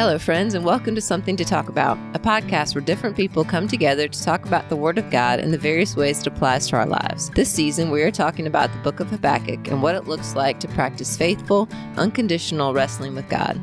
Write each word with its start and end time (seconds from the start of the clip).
Hello, 0.00 0.18
friends, 0.18 0.54
and 0.54 0.64
welcome 0.64 0.94
to 0.94 1.00
Something 1.02 1.36
to 1.36 1.44
Talk 1.44 1.68
About, 1.68 1.98
a 2.14 2.18
podcast 2.18 2.74
where 2.74 2.82
different 2.82 3.16
people 3.16 3.44
come 3.44 3.68
together 3.68 4.08
to 4.08 4.22
talk 4.22 4.46
about 4.46 4.70
the 4.70 4.74
Word 4.74 4.96
of 4.96 5.10
God 5.10 5.40
and 5.40 5.52
the 5.52 5.58
various 5.58 5.94
ways 5.94 6.20
it 6.20 6.26
applies 6.26 6.66
to 6.68 6.76
our 6.76 6.86
lives. 6.86 7.28
This 7.28 7.52
season, 7.52 7.90
we 7.90 8.00
are 8.00 8.10
talking 8.10 8.46
about 8.46 8.72
the 8.72 8.78
book 8.78 9.00
of 9.00 9.10
Habakkuk 9.10 9.68
and 9.68 9.82
what 9.82 9.94
it 9.94 10.06
looks 10.06 10.34
like 10.34 10.58
to 10.60 10.68
practice 10.68 11.18
faithful, 11.18 11.68
unconditional 11.98 12.72
wrestling 12.72 13.14
with 13.14 13.28
God. 13.28 13.60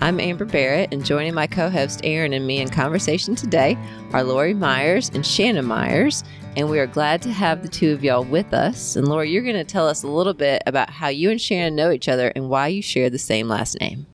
I'm 0.00 0.18
Amber 0.18 0.44
Barrett, 0.44 0.92
and 0.92 1.04
joining 1.04 1.34
my 1.34 1.46
co 1.46 1.70
host 1.70 2.00
Erin 2.02 2.32
and 2.32 2.48
me 2.48 2.58
in 2.58 2.68
conversation 2.68 3.36
today 3.36 3.78
are 4.12 4.24
Laurie 4.24 4.54
Myers 4.54 5.12
and 5.14 5.24
Shannon 5.24 5.66
Myers. 5.66 6.24
And 6.56 6.68
we 6.68 6.80
are 6.80 6.88
glad 6.88 7.22
to 7.22 7.32
have 7.32 7.62
the 7.62 7.68
two 7.68 7.92
of 7.92 8.02
y'all 8.02 8.24
with 8.24 8.52
us. 8.52 8.96
And 8.96 9.06
Laurie, 9.06 9.30
you're 9.30 9.44
going 9.44 9.54
to 9.54 9.62
tell 9.62 9.86
us 9.86 10.02
a 10.02 10.08
little 10.08 10.34
bit 10.34 10.64
about 10.66 10.90
how 10.90 11.06
you 11.06 11.30
and 11.30 11.40
Shannon 11.40 11.76
know 11.76 11.92
each 11.92 12.08
other 12.08 12.32
and 12.34 12.48
why 12.48 12.66
you 12.66 12.82
share 12.82 13.08
the 13.08 13.20
same 13.20 13.46
last 13.46 13.78
name. 13.78 14.08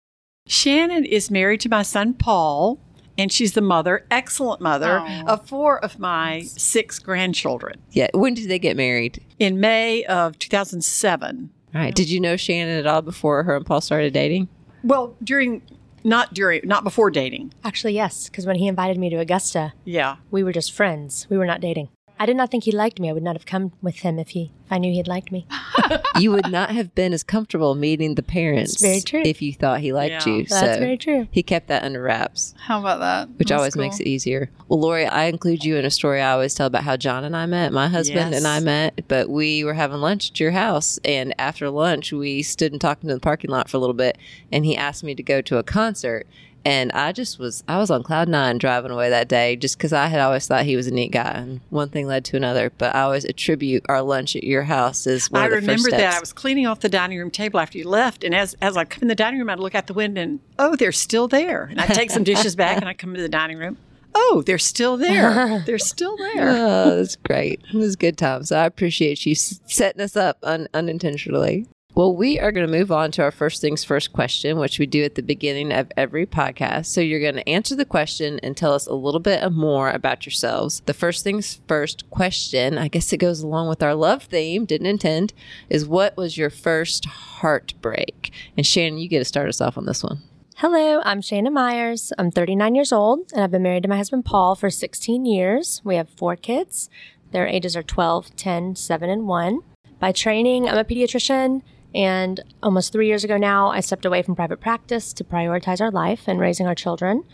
Shannon 0.46 1.04
is 1.04 1.30
married 1.30 1.60
to 1.60 1.68
my 1.68 1.82
son 1.82 2.14
Paul, 2.14 2.78
and 3.16 3.30
she's 3.32 3.52
the 3.52 3.60
mother, 3.60 4.06
excellent 4.10 4.60
mother, 4.60 4.98
Aw. 5.00 5.24
of 5.26 5.46
four 5.48 5.82
of 5.84 5.98
my 5.98 6.42
six 6.42 6.98
grandchildren. 6.98 7.80
Yeah, 7.90 8.08
when 8.14 8.34
did 8.34 8.48
they 8.48 8.58
get 8.58 8.76
married? 8.76 9.24
In 9.38 9.60
May 9.60 10.04
of 10.04 10.38
2007, 10.38 11.50
All 11.74 11.80
right. 11.80 11.94
Did 11.94 12.10
you 12.10 12.20
know 12.20 12.36
Shannon 12.36 12.78
at 12.78 12.86
all 12.86 13.02
before 13.02 13.42
her 13.44 13.56
and 13.56 13.66
Paul 13.66 13.80
started 13.80 14.12
dating? 14.12 14.48
well, 14.84 15.16
during 15.22 15.62
not 16.04 16.34
during 16.34 16.62
not 16.64 16.82
before 16.82 17.10
dating, 17.10 17.54
Actually, 17.62 17.94
yes, 17.94 18.28
because 18.28 18.44
when 18.44 18.56
he 18.56 18.66
invited 18.66 18.98
me 18.98 19.08
to 19.10 19.16
Augusta, 19.18 19.72
yeah. 19.84 20.16
we 20.32 20.42
were 20.42 20.52
just 20.52 20.72
friends. 20.72 21.26
We 21.30 21.38
were 21.38 21.46
not 21.46 21.60
dating. 21.60 21.88
I 22.22 22.26
did 22.26 22.36
not 22.36 22.52
think 22.52 22.62
he 22.62 22.70
liked 22.70 23.00
me. 23.00 23.10
I 23.10 23.12
would 23.12 23.22
not 23.24 23.34
have 23.34 23.46
come 23.46 23.72
with 23.82 23.96
him 23.96 24.20
if 24.20 24.28
he 24.28 24.52
if 24.64 24.70
I 24.70 24.78
knew 24.78 24.92
he 24.92 24.98
had 24.98 25.08
liked 25.08 25.32
me. 25.32 25.44
you 26.20 26.30
would 26.30 26.52
not 26.52 26.70
have 26.70 26.94
been 26.94 27.12
as 27.12 27.24
comfortable 27.24 27.74
meeting 27.74 28.14
the 28.14 28.22
parents 28.22 28.74
That's 28.80 28.82
very 28.82 29.00
true. 29.00 29.22
if 29.28 29.42
you 29.42 29.52
thought 29.52 29.80
he 29.80 29.92
liked 29.92 30.24
Yeah. 30.24 30.32
you. 30.32 30.44
That's 30.44 30.74
so 30.74 30.78
very 30.78 30.96
true. 30.96 31.26
he 31.32 31.42
kept 31.42 31.66
that 31.66 31.82
under 31.82 32.00
wraps, 32.00 32.54
How 32.66 32.78
about 32.78 33.00
that? 33.00 33.28
which 33.40 33.48
That's 33.48 33.58
always 33.58 33.74
cool. 33.74 33.82
makes 33.82 33.98
it 33.98 34.06
easier. 34.06 34.50
Well, 34.68 34.78
Laurie, 34.78 35.06
I 35.06 35.24
include 35.24 35.64
you 35.64 35.76
in 35.76 35.84
a 35.84 35.90
story 35.90 36.20
I 36.22 36.30
always 36.30 36.54
tell 36.54 36.68
about 36.68 36.84
how 36.84 36.96
John 36.96 37.24
and 37.24 37.36
I 37.36 37.46
met. 37.46 37.72
My 37.72 37.88
husband 37.88 38.30
Yes. 38.30 38.38
and 38.38 38.46
I 38.46 38.60
met, 38.60 39.04
but 39.08 39.28
we 39.28 39.64
were 39.64 39.74
having 39.74 39.98
lunch 40.00 40.30
at 40.30 40.38
your 40.38 40.52
house, 40.52 41.00
and 41.04 41.34
after 41.40 41.68
lunch, 41.70 42.12
we 42.12 42.44
stood 42.44 42.70
and 42.70 42.80
talked 42.80 43.02
in 43.02 43.08
the 43.08 43.18
parking 43.18 43.50
lot 43.50 43.68
for 43.68 43.78
a 43.78 43.80
little 43.80 43.94
bit, 43.94 44.16
and 44.52 44.64
he 44.64 44.76
asked 44.76 45.02
me 45.02 45.16
to 45.16 45.22
go 45.24 45.40
to 45.42 45.58
a 45.58 45.64
concert. 45.64 46.28
And 46.64 46.92
I 46.92 47.12
just 47.12 47.38
was, 47.38 47.64
I 47.66 47.78
was 47.78 47.90
on 47.90 48.02
cloud 48.02 48.28
nine 48.28 48.58
driving 48.58 48.90
away 48.90 49.10
that 49.10 49.28
day 49.28 49.56
just 49.56 49.76
because 49.76 49.92
I 49.92 50.06
had 50.06 50.20
always 50.20 50.46
thought 50.46 50.64
he 50.64 50.76
was 50.76 50.86
a 50.86 50.90
neat 50.92 51.10
guy. 51.10 51.30
And 51.30 51.60
one 51.70 51.88
thing 51.88 52.06
led 52.06 52.24
to 52.26 52.36
another. 52.36 52.70
But 52.78 52.94
I 52.94 53.02
always 53.02 53.24
attribute 53.24 53.84
our 53.88 54.02
lunch 54.02 54.36
at 54.36 54.44
your 54.44 54.62
house 54.62 55.06
as 55.06 55.30
one 55.30 55.42
I 55.42 55.44
of 55.46 55.50
the 55.50 55.56
remember 55.56 55.90
that. 55.90 56.14
I 56.14 56.20
was 56.20 56.32
cleaning 56.32 56.66
off 56.66 56.80
the 56.80 56.88
dining 56.88 57.18
room 57.18 57.30
table 57.30 57.58
after 57.58 57.78
you 57.78 57.88
left, 57.88 58.24
and 58.24 58.34
as 58.34 58.54
as 58.60 58.76
I 58.76 58.84
come 58.84 59.02
in 59.02 59.08
the 59.08 59.14
dining 59.14 59.40
room, 59.40 59.50
I'd 59.50 59.58
look 59.58 59.74
out 59.74 59.86
the 59.86 59.94
window 59.94 60.22
and 60.22 60.40
oh, 60.58 60.76
they're 60.76 60.92
still 60.92 61.28
there. 61.28 61.64
And 61.64 61.80
I'd 61.80 61.94
take 61.94 62.10
some 62.10 62.24
dishes 62.24 62.54
back, 62.56 62.76
and 62.76 62.88
I 62.88 62.94
come 62.94 63.10
into 63.10 63.22
the 63.22 63.28
dining 63.28 63.58
room. 63.58 63.76
Oh, 64.14 64.42
they're 64.44 64.58
still 64.58 64.96
there. 64.98 65.62
They're 65.66 65.78
still 65.78 66.16
oh, 66.20 66.30
there. 66.34 66.48
Oh, 66.50 66.96
that's 66.96 67.16
great. 67.16 67.62
It 67.72 67.76
was 67.76 67.94
a 67.94 67.96
good 67.96 68.18
times. 68.18 68.50
So 68.50 68.58
I 68.58 68.66
appreciate 68.66 69.24
you 69.24 69.34
setting 69.34 70.02
us 70.02 70.16
up 70.16 70.38
un- 70.42 70.68
unintentionally. 70.74 71.66
Well, 71.94 72.16
we 72.16 72.40
are 72.40 72.52
going 72.52 72.66
to 72.66 72.72
move 72.72 72.90
on 72.90 73.10
to 73.12 73.22
our 73.22 73.30
first 73.30 73.60
things 73.60 73.84
first 73.84 74.14
question, 74.14 74.58
which 74.58 74.78
we 74.78 74.86
do 74.86 75.04
at 75.04 75.14
the 75.14 75.22
beginning 75.22 75.70
of 75.72 75.92
every 75.94 76.24
podcast. 76.24 76.86
So 76.86 77.02
you're 77.02 77.20
going 77.20 77.34
to 77.34 77.46
answer 77.46 77.76
the 77.76 77.84
question 77.84 78.40
and 78.42 78.56
tell 78.56 78.72
us 78.72 78.86
a 78.86 78.94
little 78.94 79.20
bit 79.20 79.46
more 79.52 79.90
about 79.90 80.24
yourselves. 80.24 80.80
The 80.86 80.94
first 80.94 81.22
things 81.22 81.60
first 81.68 82.08
question, 82.08 82.78
I 82.78 82.88
guess 82.88 83.12
it 83.12 83.18
goes 83.18 83.42
along 83.42 83.68
with 83.68 83.82
our 83.82 83.94
love 83.94 84.22
theme, 84.22 84.64
didn't 84.64 84.86
intend, 84.86 85.34
is 85.68 85.86
what 85.86 86.16
was 86.16 86.38
your 86.38 86.48
first 86.48 87.04
heartbreak? 87.04 88.32
And 88.56 88.66
Shannon, 88.66 88.98
you 88.98 89.06
get 89.06 89.18
to 89.18 89.26
start 89.26 89.50
us 89.50 89.60
off 89.60 89.76
on 89.76 89.84
this 89.84 90.02
one. 90.02 90.22
Hello, 90.56 91.02
I'm 91.04 91.20
Shannon 91.20 91.52
Myers. 91.52 92.10
I'm 92.16 92.30
39 92.30 92.74
years 92.74 92.92
old, 92.92 93.30
and 93.34 93.42
I've 93.42 93.50
been 93.50 93.62
married 93.62 93.82
to 93.82 93.90
my 93.90 93.98
husband 93.98 94.24
Paul 94.24 94.54
for 94.54 94.70
16 94.70 95.26
years. 95.26 95.82
We 95.84 95.96
have 95.96 96.08
four 96.08 96.36
kids. 96.36 96.88
Their 97.32 97.46
ages 97.46 97.76
are 97.76 97.82
12, 97.82 98.34
10, 98.34 98.76
7, 98.76 99.10
and 99.10 99.26
1. 99.26 99.60
By 99.98 100.12
training, 100.12 100.70
I'm 100.70 100.78
a 100.78 100.84
pediatrician, 100.84 101.60
and 101.94 102.40
almost 102.62 102.92
three 102.92 103.06
years 103.06 103.24
ago 103.24 103.36
now, 103.36 103.68
I 103.68 103.80
stepped 103.80 104.04
away 104.04 104.22
from 104.22 104.34
private 104.34 104.60
practice 104.60 105.12
to 105.14 105.24
prioritize 105.24 105.80
our 105.80 105.90
life 105.90 106.22
and 106.26 106.40
raising 106.40 106.66
our 106.66 106.74
children. 106.74 107.24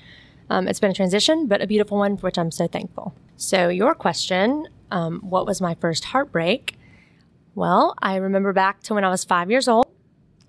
Um, 0.50 0.66
it's 0.66 0.80
been 0.80 0.90
a 0.90 0.94
transition, 0.94 1.46
but 1.46 1.62
a 1.62 1.66
beautiful 1.66 1.98
one 1.98 2.16
for 2.16 2.26
which 2.26 2.38
I'm 2.38 2.50
so 2.50 2.66
thankful. 2.66 3.14
So, 3.36 3.68
your 3.68 3.94
question 3.94 4.68
um, 4.90 5.20
what 5.20 5.46
was 5.46 5.60
my 5.60 5.74
first 5.74 6.06
heartbreak? 6.06 6.78
Well, 7.54 7.94
I 8.00 8.16
remember 8.16 8.52
back 8.52 8.82
to 8.84 8.94
when 8.94 9.04
I 9.04 9.10
was 9.10 9.24
five 9.24 9.50
years 9.50 9.68
old 9.68 9.86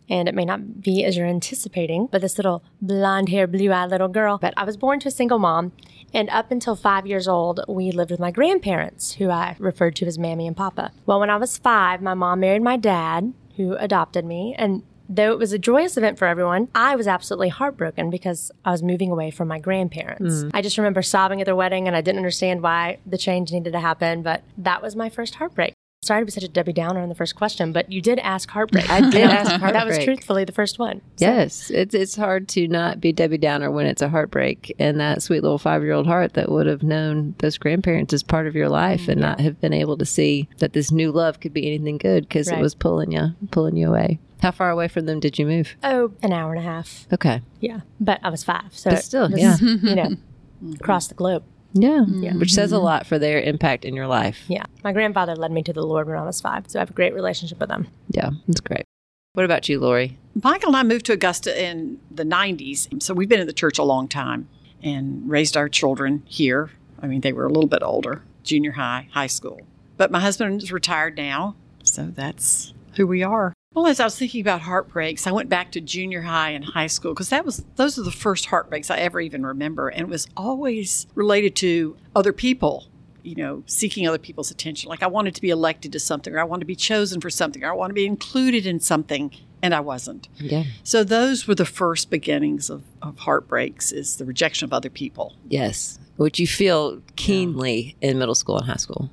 and 0.09 0.27
it 0.27 0.35
may 0.35 0.45
not 0.45 0.81
be 0.81 1.05
as 1.05 1.15
you're 1.15 1.27
anticipating, 1.27 2.07
but 2.11 2.21
this 2.21 2.37
little 2.37 2.63
blonde 2.81 3.29
hair, 3.29 3.45
blue 3.45 3.71
eyed 3.71 3.91
little 3.91 4.07
girl. 4.07 4.37
But 4.39 4.53
I 4.57 4.63
was 4.63 4.75
born 4.75 4.99
to 5.01 5.09
a 5.09 5.11
single 5.11 5.37
mom, 5.37 5.71
and 6.13 6.29
up 6.29 6.51
until 6.51 6.75
five 6.75 7.05
years 7.05 7.27
old, 7.27 7.61
we 7.67 7.91
lived 7.91 8.09
with 8.09 8.19
my 8.19 8.31
grandparents, 8.31 9.13
who 9.13 9.29
I 9.29 9.55
referred 9.59 9.95
to 9.97 10.07
as 10.07 10.17
Mammy 10.17 10.47
and 10.47 10.57
Papa. 10.57 10.91
Well, 11.05 11.19
when 11.19 11.29
I 11.29 11.37
was 11.37 11.57
five, 11.57 12.01
my 12.01 12.15
mom 12.15 12.39
married 12.39 12.63
my 12.63 12.75
dad, 12.75 13.33
who 13.59 13.75
adopted 13.75 14.25
me, 14.25 14.55
and 14.57 14.83
Though 15.11 15.31
it 15.31 15.39
was 15.39 15.53
a 15.53 15.57
joyous 15.57 15.97
event 15.97 16.19
for 16.19 16.27
everyone, 16.27 16.67
I 16.75 16.95
was 16.95 17.07
absolutely 17.07 17.49
heartbroken 17.49 18.11
because 18.11 18.51
I 18.63 18.69
was 18.69 18.83
moving 18.83 19.09
away 19.09 19.31
from 19.31 19.47
my 19.47 19.57
grandparents. 19.57 20.43
Mm. 20.43 20.51
I 20.53 20.61
just 20.61 20.77
remember 20.77 21.01
sobbing 21.01 21.41
at 21.41 21.45
their 21.45 21.55
wedding 21.55 21.87
and 21.87 21.97
I 21.97 22.01
didn't 22.01 22.19
understand 22.19 22.61
why 22.61 22.99
the 23.07 23.17
change 23.17 23.51
needed 23.51 23.73
to 23.73 23.79
happen, 23.79 24.21
but 24.21 24.43
that 24.59 24.83
was 24.83 24.95
my 24.95 25.09
first 25.09 25.33
heartbreak. 25.33 25.73
Sorry 26.09 26.23
to 26.23 26.25
be 26.25 26.31
such 26.31 26.41
a 26.43 26.47
Debbie 26.47 26.73
Downer 26.73 27.01
on 27.01 27.09
the 27.09 27.13
first 27.13 27.35
question, 27.35 27.71
but 27.71 27.91
you 27.91 28.01
did 28.01 28.17
ask 28.17 28.49
heartbreak. 28.49 28.89
I 28.89 29.11
did 29.11 29.21
ask 29.29 29.51
heartbreak. 29.51 29.73
That 29.73 29.85
was 29.85 30.03
truthfully 30.03 30.43
the 30.43 30.51
first 30.51 30.79
one. 30.79 31.01
So- 31.17 31.27
Yes, 31.27 31.69
it's 31.69 31.93
it's 31.93 32.15
hard 32.15 32.47
to 32.47 32.67
not 32.67 32.99
be 32.99 33.13
Debbie 33.13 33.37
Downer 33.37 33.69
when 33.69 33.85
it's 33.85 34.01
a 34.01 34.09
heartbreak, 34.09 34.75
and 34.79 34.99
that 34.99 35.21
sweet 35.21 35.43
little 35.43 35.59
five 35.59 35.83
year 35.83 35.91
old 35.91 36.07
heart 36.07 36.33
that 36.33 36.49
would 36.51 36.65
have 36.65 36.81
known 36.81 37.35
those 37.37 37.59
grandparents 37.59 38.11
as 38.11 38.23
part 38.23 38.47
of 38.47 38.55
your 38.55 38.69
life, 38.69 39.01
and 39.01 39.21
mm-hmm. 39.21 39.29
not 39.29 39.39
have 39.39 39.61
been 39.61 39.71
able 39.71 39.97
to 39.97 40.05
see 40.05 40.49
that 40.57 40.73
this 40.73 40.91
new 40.91 41.11
love 41.11 41.41
could 41.41 41.53
be 41.53 41.67
anything 41.67 41.99
good 41.99 42.27
because 42.27 42.47
it 42.47 42.57
was 42.57 42.73
pulling 42.73 43.11
you, 43.11 43.35
pulling 43.51 43.77
you 43.77 43.89
away. 43.89 44.17
How 44.41 44.49
far 44.49 44.71
away 44.71 44.87
from 44.87 45.05
them 45.05 45.19
did 45.19 45.37
you 45.37 45.45
move? 45.45 45.75
Oh, 45.83 46.13
an 46.23 46.33
hour 46.33 46.53
and 46.53 46.59
a 46.59 46.63
half. 46.63 47.05
Okay, 47.13 47.43
Yeah, 47.59 47.81
but 47.99 48.19
I 48.23 48.31
was 48.31 48.43
five, 48.43 48.75
so 48.75 48.89
But 48.89 49.03
still, 49.03 49.29
was, 49.29 49.39
yeah. 49.39 49.57
you 49.61 49.95
know, 49.95 50.15
across 50.73 51.07
the 51.07 51.13
globe. 51.13 51.43
Yeah, 51.73 52.05
Yeah. 52.07 52.35
which 52.35 52.53
says 52.53 52.71
a 52.71 52.75
mm-hmm. 52.75 52.85
lot 52.85 53.07
for 53.07 53.19
their 53.19 53.41
impact 53.41 53.85
in 53.85 53.95
your 53.95 54.07
life. 54.07 54.43
Yeah, 54.47 54.65
my 54.83 54.91
grandfather 54.91 55.35
led 55.35 55.51
me 55.51 55.63
to 55.63 55.73
the 55.73 55.85
Lord 55.85 56.07
when 56.07 56.17
I 56.17 56.23
was 56.23 56.41
five, 56.41 56.65
so 56.67 56.79
I 56.79 56.81
have 56.81 56.89
a 56.89 56.93
great 56.93 57.13
relationship 57.13 57.59
with 57.59 57.69
him. 57.69 57.87
Yeah, 58.09 58.31
that's 58.47 58.61
great. 58.61 58.85
What 59.33 59.45
about 59.45 59.69
you, 59.69 59.79
Laurie? 59.79 60.17
Michael 60.41 60.69
and 60.69 60.77
I 60.77 60.83
moved 60.83 61.05
to 61.05 61.13
Augusta 61.13 61.63
in 61.63 61.99
the 62.09 62.23
90s, 62.23 63.01
so 63.01 63.13
we've 63.13 63.29
been 63.29 63.39
in 63.39 63.47
the 63.47 63.53
church 63.53 63.77
a 63.77 63.83
long 63.83 64.07
time 64.07 64.49
and 64.81 65.29
raised 65.29 65.55
our 65.55 65.69
children 65.69 66.23
here. 66.25 66.71
I 67.01 67.07
mean, 67.07 67.21
they 67.21 67.33
were 67.33 67.45
a 67.45 67.49
little 67.49 67.69
bit 67.69 67.83
older, 67.83 68.23
junior 68.43 68.71
high, 68.71 69.07
high 69.11 69.27
school. 69.27 69.61
But 69.97 70.11
my 70.11 70.19
husband 70.19 70.63
is 70.63 70.71
retired 70.71 71.17
now, 71.17 71.55
so 71.83 72.07
that's 72.13 72.73
who 72.95 73.05
we 73.05 73.21
are. 73.21 73.53
Well, 73.75 73.85
as 73.85 73.99
I 73.99 74.05
was 74.05 74.17
thinking 74.17 74.41
about 74.41 74.61
heartbreaks, 74.61 75.27
I 75.27 75.31
went 75.31 75.47
back 75.47 75.71
to 75.73 75.81
junior 75.81 76.23
high 76.23 76.49
and 76.49 76.65
high 76.65 76.87
school 76.87 77.13
because 77.13 77.29
that 77.29 77.45
was 77.45 77.63
those 77.75 77.99
are 77.99 78.03
the 78.03 78.11
first 78.11 78.47
heartbreaks 78.47 78.89
I 78.89 78.97
ever 78.97 79.21
even 79.21 79.45
remember, 79.45 79.89
and 79.89 80.01
it 80.01 80.09
was 80.09 80.27
always 80.35 81.05
related 81.13 81.55
to 81.57 81.95
other 82.15 82.33
people. 82.33 82.87
You 83.21 83.35
know, 83.35 83.63
seeking 83.67 84.07
other 84.07 84.17
people's 84.17 84.49
attention. 84.49 84.89
Like 84.89 85.03
I 85.03 85.07
wanted 85.07 85.35
to 85.35 85.41
be 85.41 85.49
elected 85.49 85.91
to 85.91 85.99
something, 85.99 86.33
or 86.33 86.39
I 86.39 86.45
wanted 86.45 86.61
to 86.61 86.65
be 86.65 86.75
chosen 86.75 87.21
for 87.21 87.29
something, 87.29 87.63
or 87.63 87.69
I 87.69 87.73
wanted 87.73 87.89
to 87.91 87.95
be 87.95 88.05
included 88.05 88.65
in 88.65 88.79
something, 88.79 89.35
and 89.61 89.75
I 89.75 89.81
wasn't. 89.81 90.29
Yeah. 90.37 90.63
So 90.83 91.03
those 91.03 91.47
were 91.47 91.53
the 91.53 91.65
first 91.65 92.09
beginnings 92.09 92.69
of, 92.69 92.83
of 93.01 93.19
heartbreaks 93.19 93.91
is 93.91 94.17
the 94.17 94.25
rejection 94.25 94.65
of 94.65 94.73
other 94.73 94.89
people. 94.89 95.35
Yes, 95.47 95.99
which 96.15 96.39
you 96.39 96.47
feel 96.47 97.01
keenly 97.17 97.95
in 98.01 98.17
middle 98.17 98.35
school 98.35 98.57
and 98.57 98.65
high 98.65 98.77
school. 98.77 99.09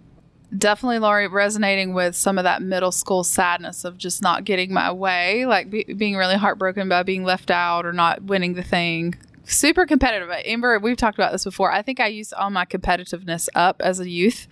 Definitely, 0.56 1.00
Laurie, 1.00 1.26
resonating 1.26 1.92
with 1.92 2.14
some 2.14 2.38
of 2.38 2.44
that 2.44 2.62
middle 2.62 2.92
school 2.92 3.24
sadness 3.24 3.84
of 3.84 3.98
just 3.98 4.22
not 4.22 4.44
getting 4.44 4.72
my 4.72 4.92
way, 4.92 5.44
like 5.44 5.70
be, 5.70 5.84
being 5.84 6.16
really 6.16 6.36
heartbroken 6.36 6.88
by 6.88 7.02
being 7.02 7.24
left 7.24 7.50
out 7.50 7.84
or 7.84 7.92
not 7.92 8.22
winning 8.22 8.54
the 8.54 8.62
thing. 8.62 9.16
Super 9.48 9.86
competitive. 9.86 10.28
Uh, 10.28 10.38
Amber, 10.44 10.78
we've 10.80 10.96
talked 10.96 11.18
about 11.18 11.30
this 11.30 11.44
before. 11.44 11.70
I 11.70 11.80
think 11.80 12.00
I 12.00 12.08
used 12.08 12.34
all 12.34 12.50
my 12.50 12.64
competitiveness 12.64 13.48
up 13.54 13.80
as 13.80 14.00
a 14.00 14.08
youth. 14.08 14.48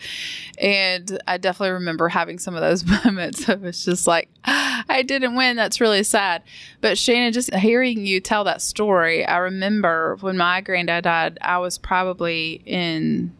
And 0.58 1.20
I 1.26 1.36
definitely 1.36 1.72
remember 1.72 2.08
having 2.08 2.38
some 2.38 2.54
of 2.54 2.60
those 2.60 2.84
moments 3.04 3.48
of 3.48 3.64
it's 3.64 3.84
just 3.84 4.06
like, 4.06 4.28
ah, 4.44 4.84
I 4.88 5.02
didn't 5.02 5.34
win. 5.34 5.56
That's 5.56 5.80
really 5.80 6.04
sad. 6.04 6.42
But 6.80 6.96
Shannon, 6.96 7.32
just 7.32 7.52
hearing 7.54 8.06
you 8.06 8.20
tell 8.20 8.44
that 8.44 8.62
story, 8.62 9.26
I 9.26 9.38
remember 9.38 10.16
when 10.20 10.36
my 10.36 10.60
granddad 10.60 11.04
died, 11.04 11.38
I 11.40 11.58
was 11.58 11.76
probably 11.76 12.62
in 12.64 13.32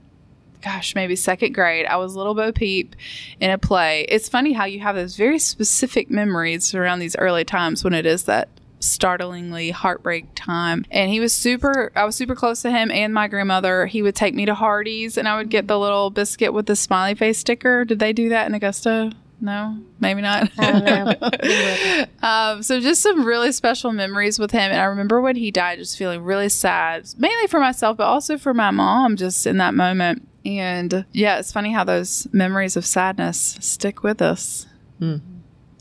gosh, 0.65 0.95
maybe 0.95 1.15
second 1.15 1.53
grade. 1.53 1.87
I 1.87 1.97
was 1.97 2.17
little 2.17 2.35
Bo 2.35 2.51
Peep 2.51 2.97
in 3.39 3.51
a 3.51 3.59
play. 3.59 4.07
It's 4.09 4.29
funny 4.29 4.53
how 4.53 4.65
you 4.65 4.81
have 4.81 4.97
those 4.97 5.15
very 5.15 5.39
specific 5.39 6.11
memories 6.11 6.75
around 6.75 7.01
these 7.01 7.15
early 7.17 7.45
times 7.45 7.85
when 7.85 7.93
it 7.93 8.07
is 8.07 8.25
that 8.25 8.49
startlingly 8.81 9.71
heartbreak 9.71 10.27
time. 10.35 10.85
And 10.91 11.11
he 11.11 11.21
was 11.21 11.33
super, 11.33 11.93
I 11.95 12.05
was 12.05 12.17
super 12.17 12.35
close 12.35 12.63
to 12.63 12.71
him 12.71 12.91
and 12.91 13.13
my 13.13 13.29
grandmother. 13.29 13.87
He 13.87 14.03
would 14.03 14.15
take 14.15 14.35
me 14.35 14.47
to 14.47 14.55
Hardee's 14.55 15.19
and 15.19 15.29
I 15.29 15.37
would 15.37 15.51
get 15.51 15.69
the 15.69 15.79
little 15.79 16.11
biscuit 16.11 16.53
with 16.53 16.67
the 16.67 16.77
smiley 16.77 17.15
face 17.15 17.39
sticker. 17.39 17.85
Did 17.85 17.99
they 17.99 18.13
do 18.13 18.31
that 18.31 18.47
in 18.47 18.55
Augusta? 18.55 19.13
No, 19.41 19.79
maybe 20.01 20.23
not. 20.23 20.51
I 20.57 20.73
don't 20.73 20.85
know. 20.85 22.07
um, 22.27 22.63
so 22.63 22.81
just 22.81 23.03
some 23.03 23.27
really 23.27 23.53
special 23.53 23.93
memories 23.93 24.39
with 24.39 24.51
him. 24.51 24.71
And 24.71 24.81
I 24.81 24.85
remember 24.85 25.21
when 25.21 25.37
he 25.37 25.51
died, 25.51 25.79
just 25.79 25.99
feeling 25.99 26.23
really 26.23 26.49
sad, 26.49 27.07
mainly 27.19 27.47
for 27.49 27.61
myself, 27.61 27.99
but 27.99 28.05
also 28.05 28.39
for 28.39 28.55
my 28.55 28.71
mom, 28.71 29.17
just 29.17 29.47
in 29.47 29.59
that 29.59 29.75
moment. 29.75 30.27
And 30.45 31.07
yeah, 31.13 31.39
it's 31.39 31.53
funny 31.53 31.73
how 31.73 31.85
those 31.85 32.27
memories 32.33 32.77
of 32.77 32.85
sadness 32.85 33.57
stick 33.61 34.03
with 34.03 34.21
us. 34.21 34.67
Hmm. 34.99 35.17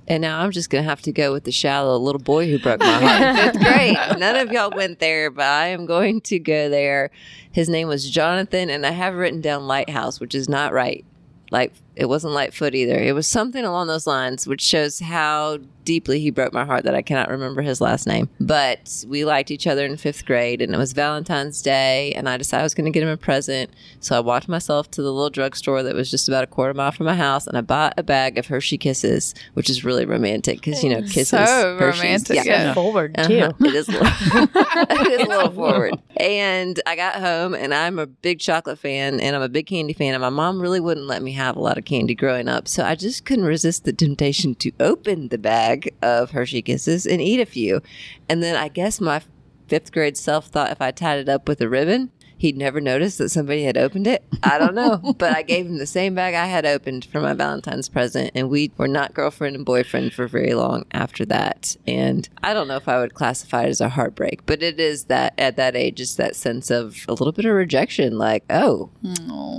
And 0.08 0.22
now 0.22 0.42
I'm 0.42 0.52
just 0.52 0.70
going 0.70 0.84
to 0.84 0.90
have 0.90 1.02
to 1.04 1.14
go 1.14 1.32
with 1.32 1.46
the 1.46 1.52
shallow 1.52 1.98
little 1.98 2.20
boy 2.20 2.50
who 2.50 2.60
broke 2.60 2.82
my 2.82 2.86
heart 2.86 3.22
in 3.22 3.36
fifth 3.54 3.64
grade. 3.64 4.20
None 4.20 4.36
of 4.36 4.52
y'all 4.52 4.72
went 4.72 5.00
there, 5.00 5.32
but 5.32 5.46
I 5.46 5.68
am 5.68 5.86
going 5.86 6.20
to 6.22 6.40
go 6.40 6.70
there. 6.70 7.10
His 7.52 7.70
name 7.70 7.88
was 7.88 8.10
Jonathan, 8.10 8.70
and 8.70 8.86
I 8.86 8.92
have 8.92 9.16
written 9.16 9.40
down 9.40 9.66
Lighthouse, 9.66 10.20
which 10.20 10.36
is 10.36 10.50
not 10.50 10.74
right. 10.74 11.06
Like, 11.52 11.74
it 11.96 12.06
wasn't 12.06 12.34
Lightfoot 12.34 12.76
either. 12.76 12.96
It 12.96 13.14
was 13.14 13.28
something 13.28 13.64
along 13.64 13.88
those 13.88 14.08
lines, 14.08 14.48
which 14.48 14.62
shows 14.62 15.00
how 15.00 15.60
deeply 15.84 16.20
he 16.20 16.32
broke 16.32 16.54
my 16.54 16.66
heart 16.66 16.86
that 16.86 16.96
I 16.96 17.02
cannot 17.02 17.30
remember 17.30 17.62
his 17.62 17.82
last 17.82 18.08
name. 18.08 18.30
But 18.40 19.04
we 19.08 19.26
liked 19.26 19.52
each 19.52 19.68
other 19.68 19.86
in 19.86 19.98
fifth 19.98 20.26
grade, 20.26 20.62
and 20.62 20.74
it 20.74 20.78
was 20.78 20.94
Valentine's 20.94 21.62
Day, 21.62 22.14
and 22.14 22.30
I 22.30 22.38
decided 22.38 22.62
I 22.62 22.64
was 22.64 22.74
going 22.74 22.86
to 22.86 22.92
get 22.92 23.04
him 23.04 23.10
a 23.10 23.18
present. 23.18 23.70
So 24.00 24.16
I 24.16 24.20
walked 24.20 24.48
myself 24.48 24.90
to 24.92 25.02
the 25.02 25.12
little 25.12 25.30
drugstore 25.30 25.84
that 25.84 25.96
was 25.96 26.10
just 26.10 26.28
about 26.28 26.44
a 26.44 26.48
quarter 26.48 26.74
mile 26.74 26.92
from 26.92 27.06
my 27.06 27.16
house, 27.16 27.48
and 27.48 27.58
I 27.58 27.62
bought 27.62 27.94
a 27.98 28.04
bag 28.04 28.38
of 28.38 28.48
Hershey 28.48 28.78
Kisses, 28.78 29.36
which 29.54 29.70
is 29.70 29.84
really 29.84 30.06
romantic 30.06 30.60
because, 30.60 30.84
you 30.84 30.90
know, 30.90 31.02
kisses. 31.02 31.30
So 31.30 31.78
Hershey's. 31.78 32.02
romantic, 32.02 32.46
yeah. 32.46 32.74
Forward 32.74 33.16
too. 33.26 33.40
Uh-huh. 33.40 33.54
It 33.74 33.76
is 33.76 33.88
a 33.88 33.92
little, 33.92 34.08
it 34.08 35.22
is 35.22 35.26
a 35.26 35.30
little 35.30 35.52
forward. 35.56 36.00
And 36.18 36.80
I 36.86 36.96
got 36.96 37.16
home, 37.16 37.54
and 37.54 37.74
I'm 37.74 38.00
a 38.00 38.06
big 38.06 38.40
chocolate 38.40 38.80
fan, 38.80 39.20
and 39.20 39.36
I'm 39.36 39.42
a 39.42 39.50
big 39.50 39.68
candy 39.68 39.94
fan, 39.94 40.14
and 40.14 40.22
my 40.22 40.30
mom 40.30 40.62
really 40.62 40.80
wouldn't 40.80 41.08
let 41.08 41.22
me 41.22 41.34
have 41.34 41.56
a 41.56 41.60
lot 41.60 41.78
of 41.78 41.83
candy 41.84 42.16
growing 42.16 42.48
up, 42.48 42.68
so 42.68 42.84
I 42.84 42.96
just 42.96 43.26
couldn't 43.26 43.46
resist 43.46 43.84
the 43.84 43.94
temptation 43.94 44.56
to 44.56 44.72
open 44.80 45.28
the 45.28 45.38
bag 45.38 45.94
of 46.02 46.32
Hershey 46.32 46.62
Kisses 46.62 47.06
and 47.06 47.22
eat 47.22 47.40
a 47.40 47.46
few. 47.46 47.82
And 48.28 48.42
then 48.42 48.56
I 48.56 48.68
guess 48.68 49.00
my 49.00 49.22
fifth 49.68 49.92
grade 49.92 50.18
self 50.18 50.48
thought 50.48 50.72
if 50.72 50.82
I 50.82 50.92
tied 50.92 51.20
it 51.20 51.30
up 51.30 51.48
with 51.48 51.62
a 51.62 51.70
ribbon, 51.70 52.12
he'd 52.44 52.58
never 52.58 52.82
noticed 52.82 53.18
that 53.20 53.30
somebody 53.30 53.64
had 53.64 53.78
opened 53.78 54.06
it. 54.06 54.22
I 54.44 54.58
don't 54.58 54.76
know, 54.76 54.98
but 55.18 55.34
I 55.34 55.44
gave 55.44 55.66
him 55.66 55.78
the 55.78 55.86
same 55.86 56.14
bag 56.14 56.34
I 56.34 56.46
had 56.46 56.66
opened 56.66 57.06
for 57.06 57.22
my 57.22 57.32
Valentine's 57.34 57.88
present, 57.88 58.32
and 58.36 58.50
we 58.50 58.70
were 58.78 58.88
not 58.90 59.14
girlfriend 59.14 59.56
and 59.56 59.66
boyfriend 59.66 60.12
for 60.12 60.28
very 60.28 60.54
long 60.54 60.84
after 60.92 61.24
that. 61.28 61.78
And 61.88 62.28
I 62.44 62.54
don't 62.54 62.68
know 62.68 62.76
if 62.76 62.90
I 62.90 63.00
would 63.00 63.14
classify 63.14 63.64
it 63.64 63.70
as 63.70 63.80
a 63.80 63.88
heartbreak, 63.88 64.46
but 64.46 64.62
it 64.62 64.78
is 64.78 65.06
that 65.06 65.34
at 65.38 65.56
that 65.56 65.78
age, 65.78 66.02
it's 66.02 66.16
that 66.16 66.36
sense 66.36 66.70
of 66.70 67.06
a 67.08 67.14
little 67.14 67.32
bit 67.32 67.46
of 67.46 67.54
rejection, 67.56 68.18
like, 68.18 68.44
oh, 68.50 68.90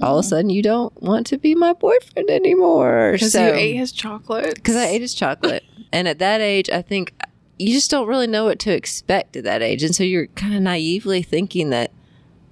all 0.03 0.19
of 0.19 0.25
a 0.25 0.29
sudden 0.29 0.51
you 0.51 0.63
don't 0.63 0.93
want 1.03 1.27
to 1.29 1.39
be 1.39 1.55
my 1.55 1.73
boyfriend 1.73 2.29
anymore. 2.29 3.13
Because 3.13 3.33
So- 3.33 3.47
you 3.47 3.55
ate 3.55 3.77
his 3.77 3.93
chocolate. 3.93 4.57
because 4.57 4.77
I 4.77 4.85
ate 4.89 5.01
his 5.01 5.15
chocolate. 5.15 5.65
and 5.93 6.07
at 6.07 6.19
that 6.19 6.43
age, 6.43 6.69
I 6.69 6.83
think 6.83 7.15
you 7.59 7.73
just 7.73 7.91
don't 7.91 8.07
really 8.09 8.27
know 8.27 8.45
what 8.45 8.59
to 8.59 8.73
expect 8.75 9.37
at 9.37 9.45
that 9.45 9.63
age. 9.63 9.83
And 9.83 9.95
so 9.95 10.05
you're 10.05 10.27
kind 10.27 10.55
of 10.55 10.61
naively 10.61 11.23
thinking 11.23 11.71
that 11.71 11.91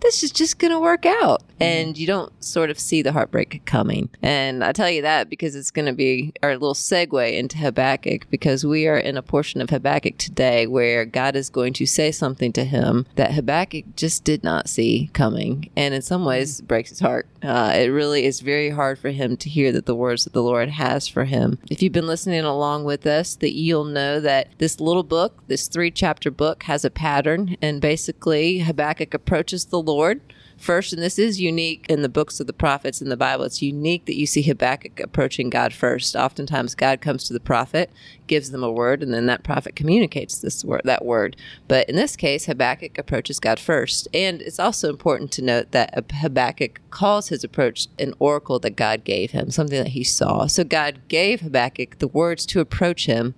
this 0.02 0.22
is 0.22 0.30
just 0.30 0.58
going 0.58 0.72
to 0.72 0.80
work 0.80 1.06
out. 1.06 1.42
And 1.62 1.98
you 1.98 2.06
don't 2.06 2.32
sort 2.42 2.70
of 2.70 2.78
see 2.78 3.02
the 3.02 3.12
heartbreak 3.12 3.62
coming. 3.64 4.10
And 4.22 4.64
I 4.64 4.72
tell 4.72 4.90
you 4.90 5.02
that 5.02 5.30
because 5.30 5.54
it's 5.54 5.70
going 5.70 5.86
to 5.86 5.92
be 5.92 6.32
our 6.42 6.52
little 6.52 6.74
segue 6.74 7.36
into 7.36 7.58
Habakkuk 7.58 8.28
because 8.30 8.64
we 8.64 8.86
are 8.88 8.98
in 8.98 9.16
a 9.16 9.22
portion 9.22 9.60
of 9.60 9.70
Habakkuk 9.70 10.18
today 10.18 10.66
where 10.66 11.04
God 11.04 11.36
is 11.36 11.50
going 11.50 11.72
to 11.74 11.86
say 11.86 12.10
something 12.10 12.52
to 12.52 12.64
him 12.64 13.06
that 13.16 13.32
Habakkuk 13.32 13.96
just 13.96 14.24
did 14.24 14.42
not 14.42 14.68
see 14.68 15.10
coming. 15.12 15.70
And 15.76 15.94
in 15.94 16.02
some 16.02 16.24
ways, 16.24 16.60
breaks 16.60 16.90
his 16.90 17.00
heart. 17.00 17.26
Uh, 17.42 17.72
it 17.74 17.86
really 17.86 18.24
is 18.24 18.40
very 18.40 18.70
hard 18.70 18.98
for 18.98 19.10
him 19.10 19.36
to 19.36 19.48
hear 19.48 19.72
that 19.72 19.86
the 19.86 19.94
words 19.94 20.24
that 20.24 20.32
the 20.32 20.42
Lord 20.42 20.70
has 20.70 21.08
for 21.08 21.24
him. 21.24 21.58
If 21.70 21.82
you've 21.82 21.92
been 21.92 22.06
listening 22.06 22.44
along 22.44 22.84
with 22.84 23.06
us, 23.06 23.36
that 23.36 23.54
you'll 23.54 23.84
know 23.84 24.20
that 24.20 24.48
this 24.58 24.80
little 24.80 25.02
book, 25.02 25.42
this 25.48 25.68
three 25.68 25.90
chapter 25.90 26.30
book, 26.30 26.64
has 26.64 26.84
a 26.84 26.90
pattern. 26.90 27.56
And 27.60 27.80
basically, 27.80 28.60
Habakkuk 28.60 29.14
approaches 29.14 29.66
the 29.66 29.80
Lord 29.82 30.20
first, 30.62 30.92
and 30.92 31.02
this 31.02 31.18
is 31.18 31.40
unique 31.40 31.84
in 31.88 32.02
the 32.02 32.08
books 32.08 32.40
of 32.40 32.46
the 32.46 32.52
prophets 32.52 33.02
in 33.02 33.08
the 33.08 33.16
Bible. 33.16 33.44
It's 33.44 33.60
unique 33.60 34.06
that 34.06 34.16
you 34.16 34.26
see 34.26 34.42
Habakkuk 34.42 35.00
approaching 35.00 35.50
God 35.50 35.72
first. 35.72 36.14
Oftentimes, 36.14 36.74
God 36.74 37.00
comes 37.00 37.24
to 37.24 37.32
the 37.32 37.40
prophet, 37.40 37.90
gives 38.26 38.50
them 38.50 38.62
a 38.62 38.70
word, 38.70 39.02
and 39.02 39.12
then 39.12 39.26
that 39.26 39.44
prophet 39.44 39.76
communicates 39.76 40.38
this 40.38 40.64
word, 40.64 40.82
that 40.84 41.04
word. 41.04 41.36
But 41.68 41.88
in 41.88 41.96
this 41.96 42.16
case, 42.16 42.46
Habakkuk 42.46 42.96
approaches 42.96 43.40
God 43.40 43.58
first, 43.58 44.08
and 44.14 44.40
it's 44.40 44.60
also 44.60 44.88
important 44.88 45.32
to 45.32 45.42
note 45.42 45.72
that 45.72 46.10
Habakkuk 46.12 46.80
calls 46.90 47.28
his 47.28 47.44
approach 47.44 47.88
an 47.98 48.14
oracle 48.18 48.58
that 48.60 48.76
God 48.76 49.04
gave 49.04 49.32
him, 49.32 49.50
something 49.50 49.82
that 49.82 49.92
he 49.92 50.04
saw. 50.04 50.46
So 50.46 50.64
God 50.64 51.00
gave 51.08 51.40
Habakkuk 51.40 51.98
the 51.98 52.08
words 52.08 52.46
to 52.46 52.60
approach 52.60 53.06
him 53.06 53.34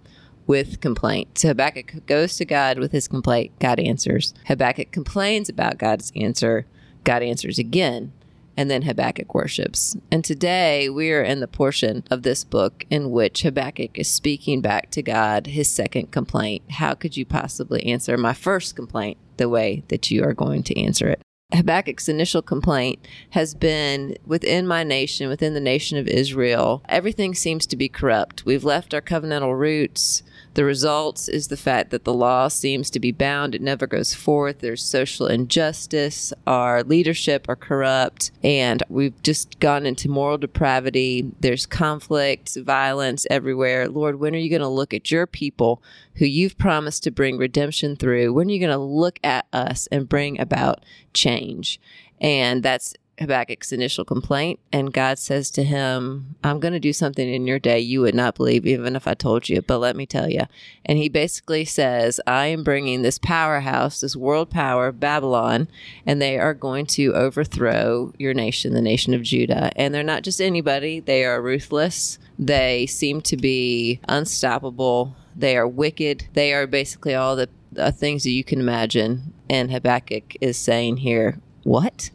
with 0.47 0.81
complaint. 0.81 1.39
So 1.39 1.49
Habakkuk 1.49 2.07
goes 2.07 2.37
to 2.37 2.45
God 2.45 2.79
with 2.79 2.93
his 2.93 3.09
complaint. 3.09 3.59
God 3.59 3.81
answers. 3.81 4.35
Habakkuk 4.47 4.93
complains 4.93 5.49
about 5.49 5.79
God's 5.79 6.13
answer. 6.15 6.67
God 7.05 7.23
answers 7.23 7.59
again. 7.59 8.13
And 8.57 8.71
then 8.71 8.83
Habakkuk 8.83 9.35
worships. 9.35 9.97
And 10.13 10.25
today 10.25 10.89
we 10.89 11.11
are 11.11 11.25
in 11.25 11.41
the 11.41 11.49
portion 11.49 12.05
of 12.09 12.23
this 12.23 12.45
book 12.45 12.87
in 12.89 13.11
which 13.11 13.43
Habakkuk 13.43 13.99
is 13.99 14.09
speaking 14.09 14.61
back 14.61 14.93
to 14.93 15.03
God 15.03 15.49
his 15.49 15.69
second 15.69 16.13
complaint. 16.13 16.63
How 16.71 16.95
could 16.95 17.17
you 17.17 17.27
possibly 17.27 17.85
answer 17.87 18.17
my 18.17 18.33
first 18.33 18.77
complaint 18.77 19.19
the 19.39 19.49
way 19.49 19.83
that 19.89 20.09
you 20.13 20.23
are 20.23 20.35
going 20.35 20.63
to 20.65 20.81
answer 20.81 21.09
it? 21.09 21.21
Habakkuk's 21.53 22.09
initial 22.09 22.43
complaint 22.43 23.07
has 23.31 23.55
been 23.55 24.17
within 24.25 24.67
my 24.67 24.83
nation, 24.83 25.29
within 25.29 25.55
the 25.55 25.61
nation 25.61 25.99
of 25.99 26.09
Israel, 26.09 26.83
everything 26.89 27.35
seems 27.35 27.67
to 27.67 27.77
be 27.77 27.89
corrupt. 27.89 28.45
We've 28.45 28.65
left 28.65 28.95
our 28.95 29.03
covenantal 29.03 29.59
roots. 29.59 30.23
The 30.55 30.65
results 30.65 31.29
is 31.29 31.49
the 31.49 31.57
fact 31.57 31.91
that 31.91 32.05
the 32.05 32.15
law 32.15 32.47
seems 32.47 32.89
to 32.91 33.01
be 33.01 33.11
bound, 33.11 33.55
it 33.55 33.61
never 33.61 33.89
goes 33.89 34.15
forth. 34.15 34.61
There's 34.61 34.85
social 34.85 35.27
injustice, 35.27 36.33
our 36.47 36.85
leadership 36.85 37.49
are 37.49 37.57
corrupt, 37.57 38.31
and 38.43 38.81
we've 38.89 39.21
just 39.25 39.59
gone 39.59 39.85
into 39.85 40.09
moral 40.09 40.39
depravity. 40.39 41.29
There's 41.41 41.67
conflict, 41.67 42.57
violence 42.57 43.27
everywhere. 43.31 43.89
Lord, 43.89 44.21
when 44.21 44.33
are 44.35 44.39
you 44.39 44.51
going 44.51 44.63
to 44.63 44.69
look 44.69 44.95
at 44.95 45.11
your 45.11 45.27
people 45.27 45.83
who 46.15 46.27
you've 46.27 46.57
promised 46.57 47.03
to 47.03 47.11
bring 47.11 47.37
redemption 47.37 47.97
through? 47.97 48.33
When 48.33 48.49
are 48.49 48.53
you 48.53 48.61
going 48.61 48.71
to 48.71 48.79
look 48.79 49.19
at 49.25 49.47
us 49.53 49.89
and 49.89 50.09
bring 50.09 50.41
about 50.41 50.85
change? 51.13 51.81
And 52.21 52.63
that's 52.63 52.95
Habakkuk's 53.19 53.73
initial 53.73 54.05
complaint. 54.05 54.59
And 54.73 54.93
God 54.93 55.19
says 55.19 55.51
to 55.53 55.63
him, 55.63 56.37
I'm 56.43 56.61
going 56.61 56.73
to 56.73 56.81
do 56.81 56.93
something 56.93 57.33
in 57.33 57.47
your 57.47 57.59
day 57.59 57.79
you 57.79 58.01
would 58.01 58.15
not 58.15 58.35
believe, 58.35 58.67
even 58.67 58.97
if 58.97 59.07
I 59.07 59.15
told 59.15 59.49
you, 59.49 59.63
but 59.63 59.79
let 59.79 59.97
me 59.97 60.07
tell 60.07 60.29
you. 60.29 60.43
And 60.85 60.99
he 60.99 61.09
basically 61.09 61.65
says, 61.65 62.21
I 62.27 62.47
am 62.47 62.65
bringing 62.65 63.03
this 63.03 63.19
powerhouse, 63.19 64.01
this 64.01 64.17
world 64.17 64.51
power, 64.51 64.91
Babylon, 64.93 65.69
and 66.05 66.21
they 66.21 66.39
are 66.39 66.55
going 66.55 66.87
to 66.87 67.15
overthrow 67.15 68.13
your 68.19 68.35
nation, 68.35 68.75
the 68.75 68.83
nation 68.83 69.15
of 69.15 69.23
Judah. 69.23 69.71
And 69.77 69.95
they're 69.95 70.03
not 70.03 70.23
just 70.23 70.41
anybody, 70.41 71.01
they 71.01 71.25
are 71.25 71.41
ruthless. 71.41 72.19
They 72.39 72.87
seem 72.87 73.21
to 73.23 73.37
be 73.37 74.01
unstoppable. 74.09 75.15
They 75.37 75.57
are 75.57 75.69
wicked. 75.69 76.27
They 76.33 76.53
are 76.53 76.67
basically 76.67 77.15
all 77.15 77.37
the 77.37 77.49
uh, 77.77 77.91
things 77.91 78.25
that 78.25 78.31
you 78.31 78.45
can 78.45 78.61
imagine. 78.61 79.33
And 79.49 79.71
Habakkuk 79.71 80.37
is 80.41 80.57
saying 80.57 80.99
here, 80.99 81.39
What? 81.63 82.11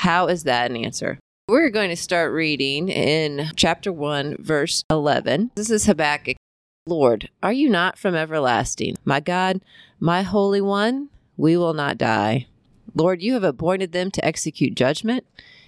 How 0.00 0.28
is 0.28 0.44
that 0.44 0.70
an 0.70 0.78
answer? 0.78 1.18
We're 1.46 1.68
going 1.68 1.90
to 1.90 1.96
start 1.96 2.32
reading 2.32 2.88
in 2.88 3.50
chapter 3.54 3.92
1, 3.92 4.38
verse 4.40 4.82
11. 4.88 5.50
This 5.56 5.68
is 5.68 5.84
Habakkuk. 5.84 6.36
Lord, 6.86 7.28
are 7.42 7.52
you 7.52 7.68
not 7.68 7.98
from 7.98 8.14
everlasting? 8.14 8.96
My 9.04 9.20
God, 9.20 9.60
my 9.98 10.22
Holy 10.22 10.62
One, 10.62 11.10
we 11.36 11.54
will 11.54 11.74
not 11.74 11.98
die. 11.98 12.46
Lord, 12.94 13.20
you 13.20 13.34
have 13.34 13.44
appointed 13.44 13.92
them 13.92 14.10
to 14.12 14.24
execute 14.24 14.74
judgment. 14.74 15.26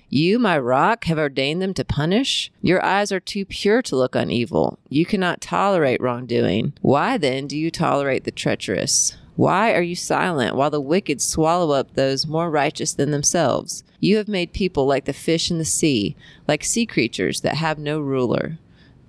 You, 0.09 0.39
my 0.39 0.59
rock, 0.59 1.05
have 1.05 1.19
ordained 1.19 1.61
them 1.61 1.75
to 1.75 1.85
punish. 1.85 2.51
Your 2.63 2.83
eyes 2.83 3.13
are 3.13 3.21
too 3.21 3.45
pure 3.45 3.83
to 3.83 3.97
look 3.97 4.17
on 4.17 4.31
evil. 4.31 4.79
You 4.89 5.05
cannot 5.05 5.43
tolerate 5.43 6.01
wrongdoing. 6.01 6.73
Why 6.81 7.19
then 7.19 7.47
do 7.47 7.59
you 7.59 7.71
tolerate 7.71 8.25
the 8.25 8.31
treacherous? 8.31 9.15
Why 9.35 9.73
are 9.73 9.83
you 9.83 9.97
silent 9.97 10.57
while 10.57 10.71
the 10.71 10.81
wicked 10.81 11.23
swallow 11.23 11.73
up 11.73 11.95
those 11.95 12.27
more 12.27 12.51
righteous 12.51 12.93
than 12.93 13.13
themselves? 13.13 13.83
You 13.99 14.19
have 14.19 14.29
made 14.29 14.53
people 14.53 14.85
like 14.87 15.07
the 15.07 15.15
fish 15.15 15.51
in 15.51 15.59
the 15.59 15.65
sea, 15.65 16.17
like 16.47 16.65
sea 16.65 16.85
creatures 16.85 17.41
that 17.41 17.55
have 17.55 17.79
no 17.79 17.99
ruler. 17.99 18.59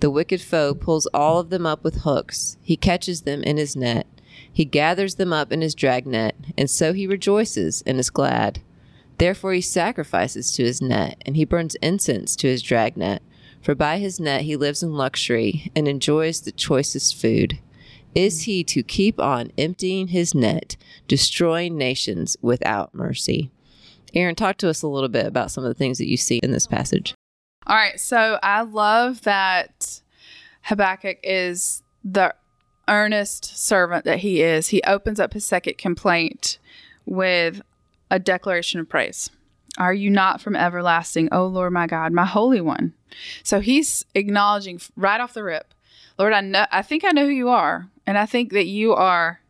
The 0.00 0.10
wicked 0.10 0.40
foe 0.40 0.74
pulls 0.74 1.06
all 1.08 1.38
of 1.40 1.50
them 1.50 1.66
up 1.66 1.84
with 1.84 2.02
hooks. 2.02 2.56
He 2.62 2.76
catches 2.76 3.22
them 3.22 3.42
in 3.42 3.58
his 3.58 3.76
net. 3.76 4.06
He 4.50 4.64
gathers 4.64 5.16
them 5.16 5.32
up 5.32 5.52
in 5.52 5.60
his 5.60 5.74
dragnet, 5.74 6.36
and 6.56 6.70
so 6.70 6.92
he 6.92 7.06
rejoices 7.06 7.82
and 7.86 7.98
is 7.98 8.10
glad. 8.10 8.60
Therefore 9.18 9.52
he 9.52 9.60
sacrifices 9.60 10.52
to 10.52 10.64
his 10.64 10.80
net, 10.80 11.20
and 11.26 11.36
he 11.36 11.44
burns 11.44 11.76
incense 11.76 12.34
to 12.36 12.48
his 12.48 12.62
dragnet. 12.62 13.22
For 13.60 13.74
by 13.74 13.98
his 13.98 14.18
net 14.18 14.42
he 14.42 14.56
lives 14.56 14.82
in 14.82 14.94
luxury 14.94 15.70
and 15.76 15.86
enjoys 15.86 16.40
the 16.40 16.52
choicest 16.52 17.14
food. 17.16 17.58
Is 18.14 18.42
he 18.42 18.62
to 18.64 18.82
keep 18.82 19.18
on 19.18 19.50
emptying 19.58 20.08
his 20.08 20.34
net, 20.34 20.76
destroying 21.08 21.76
nations 21.76 22.36
without 22.40 22.94
mercy? 22.94 23.50
Erin, 24.14 24.36
talk 24.36 24.56
to 24.58 24.68
us 24.68 24.82
a 24.82 24.88
little 24.88 25.08
bit 25.08 25.26
about 25.26 25.50
some 25.50 25.64
of 25.64 25.68
the 25.68 25.74
things 25.74 25.98
that 25.98 26.08
you 26.08 26.16
see 26.16 26.38
in 26.42 26.52
this 26.52 26.66
passage. 26.66 27.14
All 27.66 27.76
right, 27.76 27.98
so 27.98 28.38
I 28.42 28.62
love 28.62 29.22
that 29.22 30.00
Habakkuk 30.62 31.18
is 31.22 31.82
the 32.04 32.34
earnest 32.86 33.58
servant 33.58 34.04
that 34.04 34.18
he 34.18 34.42
is. 34.42 34.68
He 34.68 34.82
opens 34.82 35.18
up 35.18 35.32
his 35.32 35.44
second 35.44 35.78
complaint 35.78 36.58
with 37.06 37.62
a 38.10 38.18
declaration 38.18 38.78
of 38.78 38.88
praise. 38.88 39.30
Are 39.76 39.94
you 39.94 40.08
not 40.08 40.40
from 40.40 40.54
everlasting, 40.54 41.28
O 41.32 41.46
Lord 41.46 41.72
my 41.72 41.88
God, 41.88 42.12
my 42.12 42.26
Holy 42.26 42.60
One? 42.60 42.94
So 43.42 43.58
he's 43.58 44.04
acknowledging 44.14 44.80
right 44.94 45.20
off 45.20 45.34
the 45.34 45.42
rip, 45.42 45.74
Lord, 46.18 46.32
I 46.32 46.40
know 46.40 46.66
I 46.70 46.82
think 46.82 47.04
I 47.04 47.10
know 47.10 47.26
who 47.26 47.32
you 47.32 47.48
are, 47.48 47.88
and 48.06 48.18
I 48.18 48.26
think 48.26 48.52
that 48.52 48.66
you 48.66 48.92
are 48.92 49.40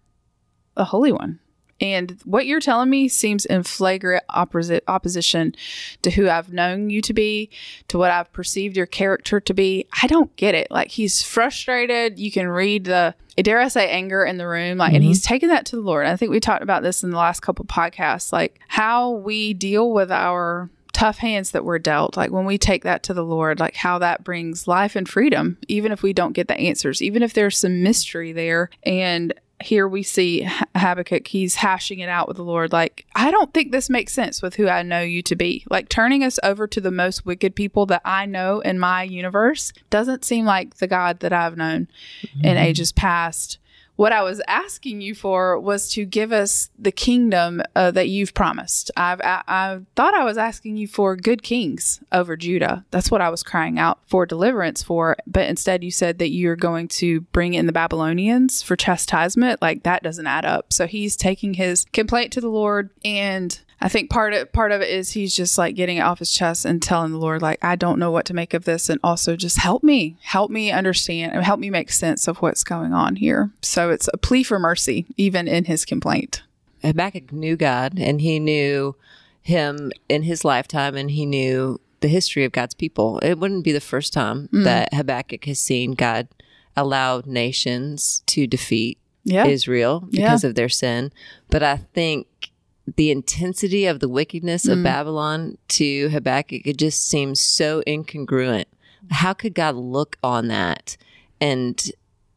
the 0.74 0.84
Holy 0.84 1.12
One. 1.12 1.40
And 1.80 2.18
what 2.24 2.46
you're 2.46 2.60
telling 2.60 2.88
me 2.88 3.08
seems 3.08 3.44
in 3.44 3.64
flagrant 3.64 4.22
opposite 4.30 4.84
opposition 4.86 5.54
to 6.02 6.10
who 6.10 6.28
I've 6.28 6.52
known 6.52 6.88
you 6.88 7.02
to 7.02 7.12
be, 7.12 7.50
to 7.88 7.98
what 7.98 8.12
I've 8.12 8.32
perceived 8.32 8.76
your 8.76 8.86
character 8.86 9.40
to 9.40 9.54
be. 9.54 9.86
I 10.02 10.06
don't 10.06 10.34
get 10.36 10.54
it. 10.54 10.68
Like 10.70 10.88
he's 10.88 11.22
frustrated. 11.22 12.18
You 12.18 12.30
can 12.30 12.48
read 12.48 12.84
the 12.84 13.14
dare 13.36 13.60
I 13.60 13.68
say 13.68 13.90
anger 13.90 14.24
in 14.24 14.38
the 14.38 14.46
room. 14.46 14.78
Like, 14.78 14.90
mm-hmm. 14.90 14.96
and 14.96 15.04
he's 15.04 15.22
taken 15.22 15.48
that 15.48 15.66
to 15.66 15.76
the 15.76 15.82
Lord. 15.82 16.06
I 16.06 16.16
think 16.16 16.30
we 16.30 16.40
talked 16.40 16.62
about 16.62 16.84
this 16.84 17.02
in 17.02 17.10
the 17.10 17.18
last 17.18 17.40
couple 17.40 17.64
podcasts, 17.64 18.32
like 18.32 18.60
how 18.68 19.10
we 19.10 19.52
deal 19.52 19.92
with 19.92 20.12
our 20.12 20.70
tough 20.94 21.18
hands 21.18 21.50
that 21.50 21.64
we're 21.64 21.78
dealt, 21.78 22.16
like 22.16 22.30
when 22.30 22.46
we 22.46 22.56
take 22.56 22.84
that 22.84 23.02
to 23.02 23.12
the 23.12 23.24
Lord, 23.24 23.60
like 23.60 23.76
how 23.76 23.98
that 23.98 24.24
brings 24.24 24.66
life 24.66 24.96
and 24.96 25.08
freedom, 25.08 25.58
even 25.68 25.92
if 25.92 26.02
we 26.02 26.14
don't 26.14 26.32
get 26.32 26.48
the 26.48 26.56
answers, 26.56 27.02
even 27.02 27.22
if 27.22 27.34
there's 27.34 27.58
some 27.58 27.82
mystery 27.82 28.32
there. 28.32 28.70
And 28.84 29.34
here 29.60 29.86
we 29.88 30.02
see 30.02 30.48
Habakkuk, 30.76 31.26
he's 31.26 31.56
hashing 31.56 31.98
it 31.98 32.08
out 32.08 32.28
with 32.28 32.36
the 32.36 32.44
Lord. 32.44 32.72
Like, 32.72 33.06
I 33.14 33.30
don't 33.30 33.52
think 33.52 33.72
this 33.72 33.90
makes 33.90 34.12
sense 34.12 34.40
with 34.40 34.56
who 34.56 34.68
I 34.68 34.82
know 34.82 35.00
you 35.00 35.22
to 35.22 35.36
be. 35.36 35.64
Like, 35.70 35.88
turning 35.88 36.22
us 36.22 36.38
over 36.42 36.66
to 36.66 36.80
the 36.80 36.90
most 36.90 37.26
wicked 37.26 37.54
people 37.54 37.86
that 37.86 38.02
I 38.04 38.26
know 38.26 38.60
in 38.60 38.78
my 38.78 39.02
universe 39.02 39.72
doesn't 39.90 40.24
seem 40.24 40.44
like 40.44 40.76
the 40.76 40.86
God 40.86 41.20
that 41.20 41.32
I've 41.32 41.56
known 41.56 41.88
mm-hmm. 42.22 42.44
in 42.44 42.56
ages 42.56 42.92
past 42.92 43.58
what 43.96 44.12
I 44.12 44.22
was 44.22 44.40
asking 44.48 45.00
you 45.00 45.14
for 45.14 45.58
was 45.58 45.88
to 45.90 46.04
give 46.04 46.32
us 46.32 46.70
the 46.78 46.92
kingdom 46.92 47.62
uh, 47.76 47.90
that 47.92 48.08
you've 48.08 48.34
promised. 48.34 48.90
I've, 48.96 49.20
I, 49.20 49.42
I, 49.46 49.80
thought 49.94 50.14
I 50.14 50.24
was 50.24 50.36
asking 50.36 50.76
you 50.76 50.88
for 50.88 51.16
good 51.16 51.42
kings 51.42 52.00
over 52.10 52.36
Judah. 52.36 52.84
That's 52.90 53.10
what 53.10 53.20
I 53.20 53.28
was 53.28 53.42
crying 53.42 53.78
out 53.78 54.00
for 54.06 54.26
deliverance 54.26 54.82
for. 54.82 55.16
But 55.26 55.48
instead, 55.48 55.84
you 55.84 55.90
said 55.90 56.18
that 56.18 56.30
you're 56.30 56.56
going 56.56 56.88
to 56.88 57.20
bring 57.20 57.54
in 57.54 57.66
the 57.66 57.72
Babylonians 57.72 58.62
for 58.62 58.76
chastisement. 58.76 59.62
Like 59.62 59.84
that 59.84 60.02
doesn't 60.02 60.26
add 60.26 60.44
up. 60.44 60.72
So 60.72 60.86
he's 60.86 61.16
taking 61.16 61.54
his 61.54 61.86
complaint 61.92 62.32
to 62.32 62.40
the 62.40 62.48
Lord 62.48 62.90
and 63.04 63.60
I 63.84 63.88
think 63.88 64.08
part 64.08 64.32
of 64.32 64.50
part 64.50 64.72
of 64.72 64.80
it 64.80 64.88
is 64.88 65.10
he's 65.10 65.36
just 65.36 65.58
like 65.58 65.74
getting 65.74 65.98
it 65.98 66.00
off 66.00 66.18
his 66.18 66.32
chest 66.32 66.64
and 66.64 66.82
telling 66.82 67.12
the 67.12 67.18
Lord 67.18 67.42
like 67.42 67.62
I 67.62 67.76
don't 67.76 67.98
know 67.98 68.10
what 68.10 68.24
to 68.26 68.34
make 68.34 68.54
of 68.54 68.64
this 68.64 68.88
and 68.88 68.98
also 69.04 69.36
just 69.36 69.58
help 69.58 69.82
me 69.82 70.16
help 70.22 70.50
me 70.50 70.72
understand 70.72 71.34
and 71.34 71.44
help 71.44 71.60
me 71.60 71.68
make 71.68 71.92
sense 71.92 72.26
of 72.26 72.38
what's 72.38 72.64
going 72.64 72.94
on 72.94 73.16
here. 73.16 73.50
So 73.60 73.90
it's 73.90 74.08
a 74.14 74.16
plea 74.16 74.42
for 74.42 74.58
mercy 74.58 75.04
even 75.18 75.46
in 75.46 75.66
his 75.66 75.84
complaint. 75.84 76.42
Habakkuk 76.80 77.30
knew 77.30 77.56
God 77.56 77.98
and 77.98 78.22
he 78.22 78.40
knew 78.40 78.96
him 79.42 79.92
in 80.08 80.22
his 80.22 80.46
lifetime 80.46 80.96
and 80.96 81.10
he 81.10 81.26
knew 81.26 81.78
the 82.00 82.08
history 82.08 82.44
of 82.44 82.52
God's 82.52 82.74
people. 82.74 83.18
It 83.18 83.38
wouldn't 83.38 83.64
be 83.64 83.72
the 83.72 83.80
first 83.82 84.14
time 84.14 84.48
mm. 84.48 84.64
that 84.64 84.94
Habakkuk 84.94 85.44
has 85.44 85.60
seen 85.60 85.92
God 85.92 86.28
allow 86.74 87.20
nations 87.26 88.22
to 88.28 88.46
defeat 88.46 88.96
yeah. 89.24 89.44
Israel 89.44 90.00
because 90.10 90.42
yeah. 90.42 90.48
of 90.48 90.54
their 90.54 90.70
sin. 90.70 91.12
But 91.50 91.62
I 91.62 91.76
think 91.76 92.50
the 92.96 93.10
intensity 93.10 93.86
of 93.86 94.00
the 94.00 94.08
wickedness 94.08 94.66
of 94.66 94.78
mm. 94.78 94.84
Babylon 94.84 95.58
to 95.68 96.08
Habakkuk, 96.10 96.66
it 96.66 96.76
just 96.76 97.08
seems 97.08 97.40
so 97.40 97.82
incongruent. 97.86 98.66
How 99.10 99.32
could 99.32 99.54
God 99.54 99.74
look 99.74 100.16
on 100.22 100.48
that 100.48 100.96
and 101.40 101.90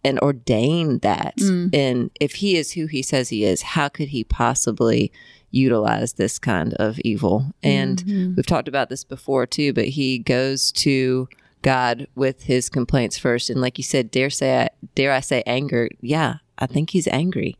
and 0.03 0.19
ordain 0.19 0.99
that? 0.99 1.35
Mm. 1.37 1.75
And 1.75 2.11
if 2.19 2.35
he 2.35 2.55
is 2.55 2.71
who 2.73 2.85
he 2.85 3.01
says 3.01 3.29
he 3.29 3.43
is, 3.43 3.61
how 3.61 3.89
could 3.89 4.09
he 4.09 4.23
possibly 4.23 5.11
utilize 5.51 6.13
this 6.13 6.39
kind 6.39 6.73
of 6.75 6.99
evil? 6.99 7.53
And 7.63 8.03
mm-hmm. 8.03 8.35
we've 8.35 8.45
talked 8.45 8.67
about 8.67 8.89
this 8.89 9.03
before 9.03 9.45
too, 9.45 9.73
but 9.73 9.85
he 9.85 10.19
goes 10.19 10.71
to 10.73 11.27
God 11.61 12.07
with 12.15 12.43
his 12.43 12.69
complaints 12.69 13.17
first. 13.17 13.49
And 13.49 13.59
like 13.59 13.77
you 13.77 13.83
said, 13.83 14.11
dare 14.11 14.29
say 14.29 14.63
I, 14.63 14.69
dare 14.95 15.11
I 15.11 15.19
say 15.19 15.43
anger? 15.45 15.89
Yeah, 16.01 16.35
I 16.57 16.67
think 16.67 16.91
he's 16.91 17.07
angry. 17.07 17.57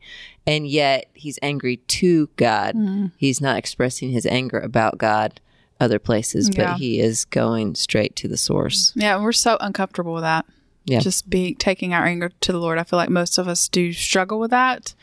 And 0.48 0.66
yet 0.66 1.10
he's 1.14 1.38
angry 1.42 1.76
to 1.76 2.28
God. 2.36 2.74
Mm. 2.74 3.12
He's 3.16 3.40
not 3.40 3.58
expressing 3.58 4.10
his 4.10 4.24
anger 4.26 4.58
about 4.58 4.98
God 4.98 5.40
other 5.80 5.98
places, 5.98 6.50
yeah. 6.52 6.72
but 6.72 6.78
he 6.78 7.00
is 7.00 7.24
going 7.24 7.74
straight 7.74 8.16
to 8.16 8.28
the 8.28 8.36
source. 8.36 8.92
Yeah, 8.96 9.20
we're 9.22 9.32
so 9.32 9.56
uncomfortable 9.60 10.14
with 10.14 10.22
that. 10.22 10.46
Yeah. 10.86 11.00
Just 11.00 11.28
be 11.28 11.54
taking 11.54 11.92
our 11.92 12.04
anger 12.04 12.30
to 12.40 12.52
the 12.52 12.58
Lord. 12.58 12.78
I 12.78 12.84
feel 12.84 12.96
like 12.96 13.10
most 13.10 13.36
of 13.36 13.46
us 13.46 13.68
do 13.68 13.92
struggle 13.92 14.40
with 14.40 14.50
that. 14.50 14.94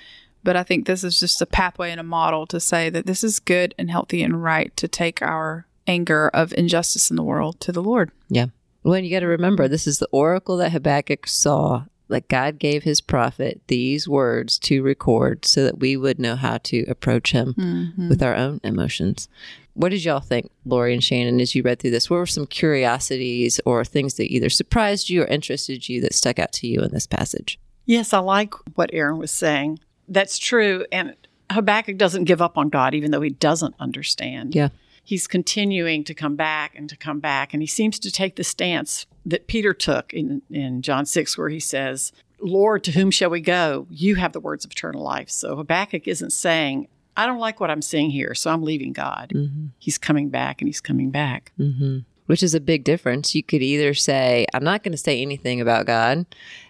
But 0.44 0.56
I 0.56 0.64
think 0.64 0.86
this 0.86 1.04
is 1.04 1.20
just 1.20 1.42
a 1.42 1.46
pathway 1.46 1.92
and 1.92 2.00
a 2.00 2.04
model 2.04 2.46
to 2.48 2.60
say 2.60 2.90
that 2.90 3.06
this 3.06 3.24
is 3.24 3.40
good 3.40 3.74
and 3.80 3.90
healthy 3.90 4.22
and 4.22 4.44
right 4.44 4.76
to 4.78 4.88
take 4.88 5.22
our 5.22 5.66
anger 5.88 6.30
of 6.34 6.54
injustice 6.54 7.10
in 7.10 7.16
the 7.16 7.24
world 7.24 7.60
to 7.62 7.72
the 7.72 7.82
Lord. 7.82 8.12
Yeah. 8.30 8.48
Well, 8.84 9.00
you 9.00 9.10
got 9.10 9.22
to 9.22 9.28
remember, 9.28 9.68
this 9.68 9.88
is 9.88 9.98
the 9.98 10.10
oracle 10.12 10.58
that 10.58 10.72
Habakkuk 10.72 11.26
saw 11.26 11.86
like 12.08 12.28
God 12.28 12.60
gave 12.60 12.84
his 12.84 13.02
prophet 13.02 13.62
these 13.68 14.08
words 14.08 14.60
to 14.60 14.84
record 14.84 15.46
so 15.46 15.64
that 15.64 15.80
we 15.80 15.98
would 15.98 16.20
know 16.20 16.36
how 16.36 16.58
to 16.60 16.84
approach 16.88 17.32
him 17.32 17.54
mm-hmm. 17.58 18.10
with 18.10 18.22
our 18.22 18.36
own 18.36 18.62
emotions. 18.64 19.28
What 19.74 19.90
did 19.90 20.06
y'all 20.06 20.22
think, 20.22 20.52
Laurie 20.66 20.94
and 20.94 21.04
Shannon, 21.04 21.42
as 21.42 21.54
you 21.54 21.62
read 21.62 21.80
through 21.80 21.92
this? 21.92 22.10
What 22.10 22.18
were 22.18 22.26
some 22.26 22.48
curiosities 22.48 23.60
or 23.66 23.84
things 23.84 24.14
that 24.16 24.32
either 24.32 24.50
surprised 24.50 25.10
you 25.10 25.24
or 25.24 25.26
interested 25.26 25.90
you 25.90 26.00
that 26.02 26.14
stuck 26.14 26.40
out 26.40 26.54
to 26.54 26.68
you 26.68 26.82
in 26.82 26.92
this 26.92 27.08
passage? 27.08 27.60
Yes, 27.86 28.14
I 28.14 28.20
like 28.20 28.54
what 28.76 28.90
Erin 28.94 29.18
was 29.18 29.32
saying. 29.32 29.80
That's 30.08 30.38
true. 30.38 30.86
And 30.92 31.16
Habakkuk 31.52 31.98
doesn't 31.98 32.24
give 32.24 32.42
up 32.42 32.58
on 32.58 32.70
God, 32.70 32.96
even 32.96 33.12
though 33.12 33.22
he 33.22 33.32
doesn't 33.32 33.76
understand. 33.80 34.56
Yeah 34.56 34.70
he's 35.06 35.28
continuing 35.28 36.04
to 36.04 36.14
come 36.14 36.36
back 36.36 36.76
and 36.76 36.90
to 36.90 36.98
come 36.98 37.20
back. 37.20 37.54
And 37.54 37.64
he 37.64 37.68
seems 37.68 38.00
to 38.00 38.12
take 38.12 38.36
the 38.36 38.44
stance 38.44 39.06
that 39.26 39.48
Peter 39.48 39.74
took 39.74 40.12
in, 40.14 40.42
in 40.50 40.82
John 40.82 41.06
6, 41.06 41.38
where 41.38 41.50
he 41.50 41.60
says, 41.60 42.12
Lord, 42.42 42.84
to 42.84 42.92
whom 42.92 43.12
shall 43.12 43.30
we 43.30 43.40
go? 43.40 43.88
You 43.90 44.16
have 44.16 44.34
the 44.34 44.40
words 44.40 44.66
of 44.66 44.72
eternal 44.72 45.04
life. 45.04 45.30
So 45.30 45.56
Habakkuk 45.56 46.08
isn't 46.08 46.32
saying, 46.32 46.88
I 47.16 47.28
don't 47.28 47.40
like 47.40 47.60
what 47.60 47.70
I'm 47.72 47.84
seeing 47.84 48.10
here, 48.10 48.34
so 48.34 48.52
I'm 48.52 48.64
leaving 48.64 48.92
God. 48.92 49.32
Mm-hmm. 49.34 49.68
He's 49.80 49.98
coming 49.98 50.30
back 50.30 50.60
and 50.60 50.68
he's 50.68 50.82
coming 50.82 51.12
back. 51.12 51.54
Mm-hmm. 51.58 52.00
Which 52.26 52.42
is 52.42 52.56
a 52.56 52.60
big 52.60 52.84
difference. 52.84 53.36
You 53.36 53.44
could 53.44 53.62
either 53.62 53.94
say, 53.94 54.48
I'm 54.54 54.64
not 54.64 54.82
going 54.82 54.92
to 54.92 54.98
say 54.98 55.22
anything 55.22 55.62
about 55.62 55.86
God 55.86 56.26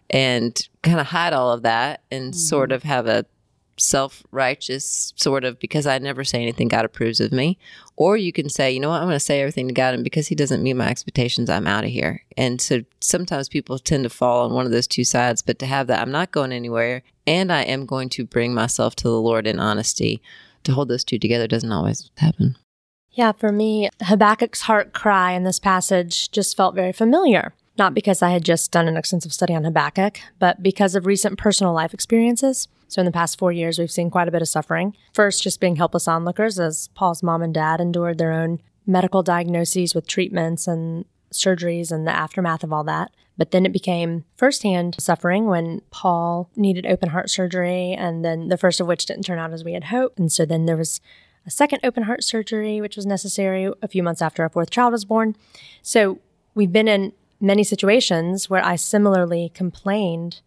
and 0.10 0.70
kind 0.84 1.00
of 1.00 1.08
hide 1.08 1.32
all 1.32 1.54
of 1.54 1.62
that 1.62 2.04
and 2.12 2.34
mm-hmm. 2.34 2.38
sort 2.38 2.74
of 2.74 2.84
have 2.84 3.08
a 3.08 3.26
self 3.78 4.24
righteous 4.32 5.14
sort 5.16 5.44
of 5.44 5.60
because 5.60 5.86
I 5.86 5.98
never 5.98 6.24
say 6.24 6.42
anything 6.42 6.68
God 6.68 6.86
approves 6.86 7.20
of 7.20 7.32
me. 7.32 7.58
Or 7.98 8.18
you 8.18 8.32
can 8.34 8.50
say, 8.50 8.72
you 8.72 8.80
know 8.80 8.90
what, 8.90 9.02
I'm 9.02 9.08
going 9.08 9.16
to 9.16 9.20
say 9.20 9.42
everything 9.42 9.68
to 9.68 9.74
God, 9.74 9.94
and 9.94 10.04
because 10.04 10.28
He 10.28 10.36
doesn't 10.36 10.64
meet 10.64 10.74
my 10.74 10.90
expectations, 10.90 11.50
I'm 11.50 11.68
out 11.68 11.84
of 11.84 11.90
here. 11.90 12.22
And 12.38 12.60
so 12.60 12.82
sometimes 13.00 13.50
people 13.50 13.80
tend 13.80 14.04
to 14.04 14.10
fall 14.10 14.46
on 14.46 14.54
one 14.54 14.66
of 14.66 14.72
those 14.72 14.88
two 14.88 15.04
sides, 15.04 15.42
but 15.42 15.60
to 15.60 15.66
have 15.66 15.88
that, 15.88 16.02
I'm 16.02 16.12
not 16.12 16.32
going 16.32 16.52
anywhere, 16.52 17.04
and 17.26 17.52
I 17.52 17.62
am 17.64 17.86
going 17.86 18.10
to 18.10 18.26
bring 18.26 18.54
myself 18.54 18.96
to 18.98 19.04
the 19.04 19.22
Lord 19.22 19.48
in 19.48 19.60
honesty, 19.60 20.22
to 20.64 20.74
hold 20.74 20.90
those 20.90 21.04
two 21.04 21.20
together 21.20 21.48
doesn't 21.48 21.72
always 21.72 22.12
happen. 22.18 22.58
Yeah, 23.12 23.32
for 23.32 23.52
me, 23.52 23.90
Habakkuk's 24.02 24.62
heart 24.62 24.92
cry 24.92 25.32
in 25.32 25.44
this 25.44 25.60
passage 25.60 26.32
just 26.32 26.58
felt 26.58 26.76
very 26.76 26.92
familiar 26.92 27.54
not 27.78 27.94
because 27.94 28.22
I 28.22 28.30
had 28.30 28.46
just 28.46 28.72
done 28.72 28.88
an 28.88 28.98
extensive 28.98 29.34
study 29.34 29.54
on 29.54 29.64
Habakkuk, 29.64 30.20
but 30.40 30.64
because 30.64 30.96
of 30.96 31.06
recent 31.06 31.38
personal 31.38 31.74
life 31.74 31.94
experiences. 31.94 32.68
So, 32.88 33.02
in 33.02 33.06
the 33.06 33.12
past 33.12 33.40
four 33.40 33.52
years, 33.52 33.80
we've 33.80 33.92
seen 33.92 34.10
quite 34.10 34.28
a 34.28 34.32
bit 34.32 34.42
of 34.42 34.48
suffering. 34.48 34.96
First, 35.14 35.44
just 35.44 35.60
being 35.60 35.76
helpless 35.76 36.08
onlookers 36.08 36.60
as 36.60 36.90
Paul's 36.90 37.24
mom 37.24 37.42
and 37.42 37.54
dad 37.54 37.82
endured 37.82 38.18
their 38.18 38.32
own 38.32 38.62
medical 38.86 39.24
diagnoses 39.24 39.96
with 39.96 40.08
treatments 40.08 40.68
and 40.68 41.06
surgeries 41.34 41.92
and 41.92 42.08
the 42.08 42.16
aftermath 42.16 42.64
of 42.64 42.72
all 42.72 42.84
that. 42.84 43.12
But 43.38 43.52
then 43.52 43.66
it 43.66 43.74
became 43.74 44.24
firsthand 44.38 44.96
suffering 45.00 45.46
when 45.46 45.82
Paul 45.92 46.50
needed 46.56 46.86
open 46.86 47.10
heart 47.10 47.30
surgery, 47.30 47.94
and 47.94 48.24
then 48.24 48.48
the 48.48 48.58
first 48.58 48.80
of 48.80 48.88
which 48.88 49.06
didn't 49.06 49.24
turn 49.24 49.40
out 49.40 49.52
as 49.52 49.64
we 49.64 49.74
had 49.74 49.86
hoped. 49.86 50.20
And 50.20 50.32
so 50.32 50.46
then 50.46 50.66
there 50.66 50.78
was 50.78 51.02
a 51.46 51.52
second 51.52 51.80
open 51.84 52.04
heart 52.04 52.24
surgery, 52.24 52.80
which 52.80 52.96
was 52.96 53.06
necessary 53.06 53.72
a 53.82 53.88
few 53.88 54.04
months 54.04 54.22
after 54.22 54.44
our 54.44 54.50
fourth 54.50 54.70
child 54.70 54.94
was 54.94 55.06
born. 55.06 55.36
So 55.82 56.20
we've 56.54 56.72
been 56.72 56.88
in 56.88 57.14
many 57.42 57.64
situations 57.64 58.50
where 58.50 58.64
I 58.64 58.78
similarly 58.78 59.52
complained 59.54 60.42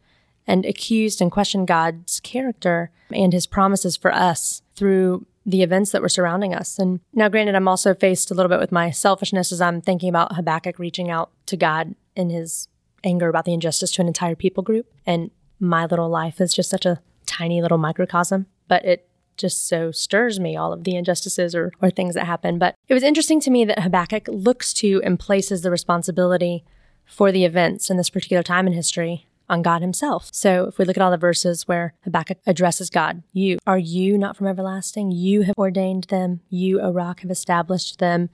and 0.49 0.65
accused 0.65 1.21
and 1.21 1.31
questioned 1.31 1.69
God's 1.69 2.19
character 2.21 2.91
and 3.13 3.33
his 3.33 3.47
promises 3.47 3.97
for 3.97 4.13
us 4.13 4.63
through 4.75 5.27
the 5.45 5.63
events 5.63 5.93
that 5.93 6.03
were 6.03 6.09
surrounding 6.09 6.55
us. 6.55 6.79
And 6.79 7.01
now, 7.13 7.29
granted, 7.29 7.55
I'm 7.55 7.69
also 7.69 7.95
faced 7.95 8.31
a 8.31 8.35
little 8.35 8.49
bit 8.49 8.59
with 8.59 8.73
my 8.73 8.91
selfishness 8.91 9.53
as 9.53 9.61
I'm 9.61 9.81
thinking 9.81 10.09
about 10.09 10.35
Habakkuk 10.35 10.79
reaching 10.79 11.11
out 11.11 11.31
to 11.47 11.57
God 11.57 11.95
in 12.17 12.31
his 12.31 12.69
anger 13.05 13.29
about 13.29 13.45
the 13.45 13.53
injustice 13.53 13.93
to 13.93 14.03
an 14.03 14.09
entire 14.09 14.35
people 14.35 14.63
group. 14.63 14.87
And 15.07 15.31
my 15.61 15.87
little 15.87 16.09
life 16.09 16.41
is 16.41 16.53
just 16.53 16.71
such 16.71 16.87
a 16.87 17.01
tiny 17.27 17.63
little 17.63 17.79
microcosm, 17.79 18.47
but 18.69 18.85
it 18.85 19.09
just 19.37 19.69
so 19.69 19.93
stirs 19.93 20.41
me, 20.41 20.57
all 20.57 20.73
of 20.73 20.85
the 20.85 20.97
injustices 20.97 21.55
or, 21.55 21.73
or 21.81 21.91
things 21.91 22.15
that 22.15 22.27
happen. 22.27 22.59
But 22.59 22.75
it 22.89 22.95
was 22.95 23.03
interesting 23.03 23.41
to 23.41 23.51
me 23.51 23.65
that 23.67 23.81
Habakkuk 23.81 24.29
looks 24.29 24.73
to 24.75 25.01
and 25.05 25.19
places 25.19 25.63
the 25.63 25.71
responsibility 25.71 26.65
for 27.05 27.31
the 27.31 27.45
events 27.45 27.89
in 27.89 27.97
this 27.97 28.11
particular 28.11 28.43
time 28.43 28.67
in 28.67 28.73
history 28.73 29.28
on 29.49 29.63
God 29.63 29.83
Himself. 29.83 30.29
So 30.33 30.67
if 30.67 30.79
we 30.79 30.85
look 30.85 30.97
at 30.97 31.03
all 31.03 31.11
the 31.11 31.17
verses 31.17 31.67
where 31.67 31.95
Habakkuk 32.05 32.39
addresses 32.47 32.91
God, 32.91 33.23
you, 33.33 33.59
are 33.67 33.79
you 33.79 34.19
not 34.19 34.37
from 34.37 34.47
everlasting? 34.47 35.11
You 35.11 35.43
have 35.43 35.57
ordained 35.59 36.05
them. 36.05 36.41
You, 36.51 36.81
O 36.81 36.91
rock, 36.91 37.21
have 37.21 37.31
established 37.31 37.99
them. 37.99 38.31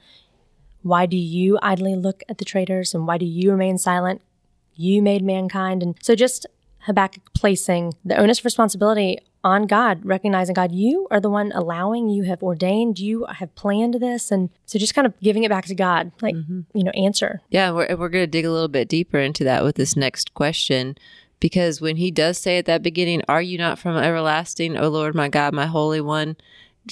Why 0.82 1.06
do 1.06 1.16
you 1.16 1.58
idly 1.62 1.94
look 1.94 2.22
at 2.28 2.38
the 2.38 2.44
traitors 2.44 2.94
and 2.94 3.06
why 3.06 3.18
do 3.18 3.24
you 3.24 3.50
remain 3.50 3.78
silent? 3.78 4.20
You 4.74 5.00
made 5.00 5.22
mankind. 5.22 5.82
And 5.82 5.96
so 6.02 6.14
just 6.14 6.46
Habakkuk 6.80 7.32
placing 7.32 7.94
the 8.04 8.16
onus 8.16 8.40
of 8.40 8.44
responsibility 8.44 9.20
on 9.44 9.66
God, 9.66 10.04
recognizing 10.04 10.54
God, 10.54 10.72
you 10.72 11.06
are 11.10 11.20
the 11.20 11.30
one 11.30 11.52
allowing, 11.54 12.08
you 12.08 12.24
have 12.24 12.42
ordained, 12.42 12.98
you 12.98 13.26
have 13.26 13.54
planned 13.54 13.94
this. 13.94 14.30
And 14.30 14.48
so 14.64 14.78
just 14.78 14.94
kind 14.94 15.06
of 15.06 15.18
giving 15.20 15.44
it 15.44 15.50
back 15.50 15.66
to 15.66 15.74
God, 15.74 16.12
like, 16.22 16.34
mm-hmm. 16.34 16.60
you 16.72 16.82
know, 16.82 16.90
answer. 16.92 17.42
Yeah, 17.50 17.70
we're, 17.70 17.94
we're 17.94 18.08
going 18.08 18.22
to 18.22 18.26
dig 18.26 18.46
a 18.46 18.50
little 18.50 18.68
bit 18.68 18.88
deeper 18.88 19.18
into 19.18 19.44
that 19.44 19.62
with 19.62 19.76
this 19.76 19.96
next 19.96 20.34
question. 20.34 20.96
Because 21.40 21.80
when 21.80 21.96
he 21.96 22.10
does 22.10 22.38
say 22.38 22.56
at 22.56 22.64
that 22.64 22.82
beginning, 22.82 23.22
Are 23.28 23.42
you 23.42 23.58
not 23.58 23.78
from 23.78 23.96
everlasting, 23.98 24.78
O 24.78 24.88
Lord, 24.88 25.14
my 25.14 25.28
God, 25.28 25.52
my 25.52 25.66
Holy 25.66 26.00
One? 26.00 26.36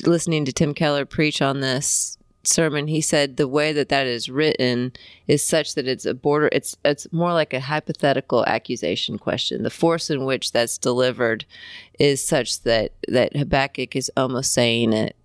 Listening 0.05 0.45
to 0.45 0.53
Tim 0.53 0.75
Keller 0.75 1.07
preach 1.07 1.41
on 1.41 1.61
this 1.61 2.19
sermon, 2.45 2.89
he 2.89 3.01
said 3.01 3.37
the 3.37 3.49
way 3.49 3.73
that 3.73 3.89
that 3.89 4.07
is 4.07 4.29
written 4.29 4.93
is 5.27 5.43
such 5.43 5.75
that 5.75 5.87
it's 5.87 6.05
a 6.05 6.15
border. 6.15 6.49
It's 6.53 6.77
it's 6.85 7.11
more 7.13 7.33
like 7.33 7.53
a 7.55 7.61
hypothetical 7.61 8.45
accusation 8.47 9.19
question. 9.19 9.63
The 9.63 9.71
force 9.71 10.11
in 10.11 10.25
which 10.25 10.53
that's 10.53 10.79
delivered 10.79 11.45
is 11.99 12.25
such 12.25 12.63
that 12.63 12.93
that 13.09 13.37
Habakkuk 13.37 13.95
is 13.97 14.11
almost 14.17 14.53
saying 14.53 14.93
it 14.93 15.17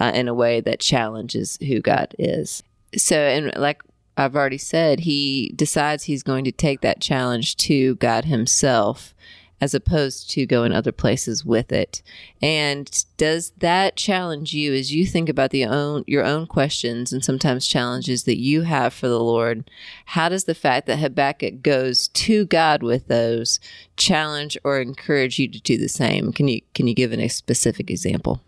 uh, 0.00 0.12
in 0.14 0.28
a 0.28 0.34
way 0.34 0.60
that 0.60 0.80
challenges 0.80 1.58
who 1.66 1.80
God 1.80 2.14
is. 2.18 2.62
So, 2.96 3.16
and 3.16 3.52
like 3.56 3.82
I've 4.16 4.36
already 4.36 4.58
said, 4.58 5.00
he 5.00 5.52
decides 5.56 6.04
he's 6.04 6.22
going 6.22 6.44
to 6.44 6.52
take 6.52 6.80
that 6.82 7.00
challenge 7.00 7.56
to 7.58 7.96
God 7.96 8.24
Himself 8.24 9.14
as 9.60 9.74
opposed 9.74 10.30
to 10.30 10.46
going 10.46 10.72
other 10.72 10.92
places 10.92 11.44
with 11.44 11.72
it. 11.72 12.02
And 12.42 13.04
does 13.16 13.52
that 13.58 13.96
challenge 13.96 14.52
you 14.52 14.74
as 14.74 14.92
you 14.92 15.06
think 15.06 15.28
about 15.28 15.50
the 15.50 15.64
own 15.64 16.04
your 16.06 16.24
own 16.24 16.46
questions 16.46 17.12
and 17.12 17.24
sometimes 17.24 17.66
challenges 17.66 18.24
that 18.24 18.38
you 18.38 18.62
have 18.62 18.92
for 18.92 19.08
the 19.08 19.20
Lord? 19.20 19.70
How 20.06 20.28
does 20.28 20.44
the 20.44 20.54
fact 20.54 20.86
that 20.86 20.98
Habakkuk 20.98 21.62
goes 21.62 22.08
to 22.08 22.46
God 22.46 22.82
with 22.82 23.08
those 23.08 23.60
challenge 23.96 24.58
or 24.64 24.80
encourage 24.80 25.38
you 25.38 25.48
to 25.48 25.60
do 25.60 25.78
the 25.78 25.88
same? 25.88 26.32
Can 26.32 26.48
you 26.48 26.60
can 26.74 26.86
you 26.86 26.94
give 26.94 27.12
an, 27.12 27.20
a 27.20 27.28
specific 27.28 27.90
example? 27.90 28.40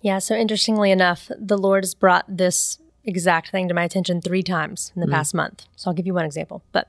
Yeah, 0.00 0.20
so 0.20 0.34
interestingly 0.34 0.90
enough, 0.92 1.28
the 1.36 1.58
Lord 1.58 1.82
has 1.82 1.94
brought 1.94 2.24
this 2.28 2.78
exact 3.04 3.50
thing 3.50 3.68
to 3.68 3.74
my 3.74 3.84
attention 3.84 4.20
three 4.20 4.42
times 4.42 4.92
in 4.94 5.00
the 5.00 5.06
mm 5.06 5.12
past 5.12 5.34
month. 5.34 5.64
So 5.74 5.90
I'll 5.90 5.94
give 5.94 6.06
you 6.06 6.14
one 6.14 6.24
example. 6.24 6.62
But 6.70 6.88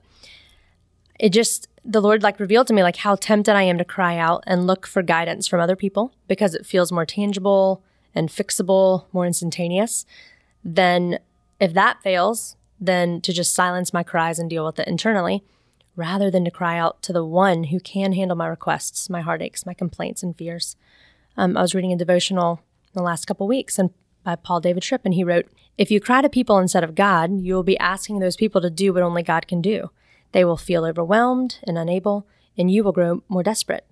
it 1.20 1.30
just 1.30 1.68
the 1.86 2.02
Lord 2.02 2.24
like 2.24 2.40
revealed 2.40 2.68
to 2.68 2.74
me 2.74 2.84
like 2.84 2.98
how 2.98 3.16
tempted 3.16 3.56
I 3.56 3.64
am 3.64 3.78
to 3.78 3.86
cry 3.86 4.18
out 4.18 4.44
and 4.48 4.66
look 4.66 4.88
for 4.88 5.02
guidance 5.02 5.48
from 5.48 5.60
other 5.60 5.76
people 5.76 6.14
because 6.28 6.56
it 6.56 6.66
feels 6.66 6.92
more 6.92 7.06
tangible 7.06 7.84
and 8.16 8.30
fixable, 8.30 9.06
more 9.12 9.26
instantaneous. 9.26 10.06
Then 10.64 11.20
if 11.60 11.74
that 11.74 12.02
fails, 12.02 12.56
then 12.80 13.22
to 13.22 13.34
just 13.34 13.54
silence 13.54 13.94
my 13.94 14.04
cries 14.04 14.40
and 14.40 14.50
deal 14.50 14.66
with 14.66 14.80
it 14.80 14.88
internally 14.88 15.44
rather 15.96 16.32
than 16.32 16.46
to 16.46 16.52
cry 16.52 16.78
out 16.78 17.02
to 17.02 17.14
the 17.14 17.26
one 17.26 17.66
who 17.66 17.80
can 17.80 18.14
handle 18.14 18.38
my 18.38 18.48
requests, 18.48 19.10
my 19.10 19.22
heartaches, 19.22 19.66
my 19.66 19.74
complaints 19.74 20.24
and 20.24 20.38
fears. 20.38 20.78
Um, 21.36 21.58
I 21.58 21.62
was 21.62 21.76
reading 21.76 21.92
a 21.92 21.98
devotional 21.98 22.62
the 22.94 23.04
last 23.04 23.26
couple 23.26 23.48
weeks 23.48 23.78
and 23.78 23.90
by 24.24 24.36
Paul 24.36 24.60
David 24.60 24.84
Tripp 24.84 25.06
and 25.06 25.14
he 25.14 25.24
wrote, 25.24 25.48
"If 25.78 25.92
you 25.92 26.00
cry 26.00 26.22
to 26.22 26.30
people 26.30 26.58
instead 26.60 26.84
of 26.84 26.96
God, 26.96 27.40
you 27.42 27.54
will 27.56 27.64
be 27.64 27.80
asking 27.80 28.20
those 28.20 28.36
people 28.36 28.62
to 28.62 28.70
do 28.70 28.94
what 28.94 29.04
only 29.04 29.24
God 29.24 29.48
can 29.48 29.62
do." 29.62 29.92
They 30.32 30.46
will 30.46 30.58
feel 30.58 30.86
overwhelmed 30.86 31.60
and 31.64 31.78
unable, 31.78 32.28
and 32.58 32.70
you 32.70 32.84
will 32.84 32.92
grow 32.92 33.24
more 33.28 33.44
desperate. 33.44 33.86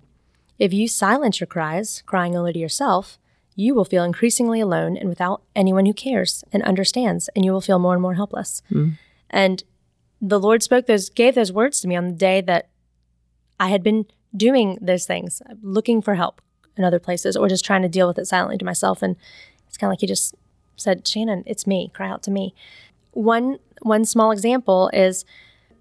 If 0.58 0.72
you 0.72 0.88
silence 0.88 1.40
your 1.40 1.46
cries, 1.46 2.02
crying 2.06 2.36
only 2.36 2.52
to 2.52 2.58
yourself, 2.58 3.18
you 3.54 3.74
will 3.74 3.84
feel 3.84 4.04
increasingly 4.04 4.60
alone 4.60 4.96
and 4.96 5.08
without 5.08 5.42
anyone 5.56 5.86
who 5.86 5.92
cares 5.92 6.44
and 6.52 6.62
understands, 6.62 7.28
and 7.34 7.44
you 7.44 7.52
will 7.52 7.60
feel 7.60 7.78
more 7.78 7.92
and 7.92 8.02
more 8.02 8.14
helpless. 8.14 8.62
Mm. 8.70 8.98
And 9.30 9.64
the 10.20 10.38
Lord 10.38 10.62
spoke 10.62 10.86
those, 10.86 11.08
gave 11.08 11.34
those 11.34 11.52
words 11.52 11.80
to 11.80 11.88
me 11.88 11.96
on 11.96 12.06
the 12.06 12.12
day 12.12 12.40
that 12.40 12.68
I 13.58 13.68
had 13.68 13.82
been 13.82 14.06
doing 14.36 14.78
those 14.80 15.06
things, 15.06 15.42
looking 15.62 16.02
for 16.02 16.14
help 16.14 16.40
in 16.76 16.84
other 16.84 17.00
places, 17.00 17.36
or 17.36 17.48
just 17.48 17.64
trying 17.64 17.82
to 17.82 17.88
deal 17.88 18.06
with 18.06 18.18
it 18.18 18.26
silently 18.26 18.58
to 18.58 18.64
myself. 18.64 19.02
And 19.02 19.16
it's 19.66 19.76
kind 19.76 19.88
of 19.88 19.92
like 19.92 20.00
He 20.00 20.06
just 20.06 20.34
said, 20.76 21.06
"Shannon, 21.06 21.42
it's 21.46 21.66
me. 21.66 21.90
Cry 21.94 22.08
out 22.08 22.22
to 22.24 22.30
me." 22.30 22.54
One 23.12 23.58
one 23.82 24.04
small 24.04 24.30
example 24.30 24.90
is 24.92 25.24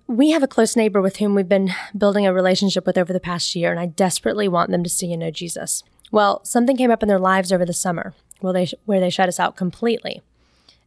we 0.08 0.32
have 0.32 0.43
a 0.43 0.48
close 0.48 0.76
neighbor 0.76 1.02
with 1.02 1.17
whom 1.17 1.36
we've 1.36 1.50
been 1.50 1.74
building 1.98 2.26
a 2.26 2.34
relationship 2.34 2.86
with 2.86 2.98
over 2.98 3.12
the 3.12 3.20
past 3.20 3.56
year, 3.56 3.72
and 3.72 3.80
I 3.80 3.86
desperately 3.86 4.48
want 4.48 4.72
them 4.72 4.84
to 4.84 4.89
see 4.89 5.12
and 5.12 5.20
know 5.20 5.32
Jesus. 5.32 5.84
Well, 6.12 6.43
something 6.46 6.78
came 6.78 6.91
up 6.91 7.04
in 7.04 7.10
their 7.10 7.20
lives 7.20 7.52
over 7.52 7.65
the 7.65 7.74
summer 7.74 8.13
where 8.39 8.54
they, 8.54 8.67
where 8.86 9.02
they 9.02 9.10
shut 9.10 9.28
us 9.28 9.39
out 9.39 9.58
completely. 9.58 10.22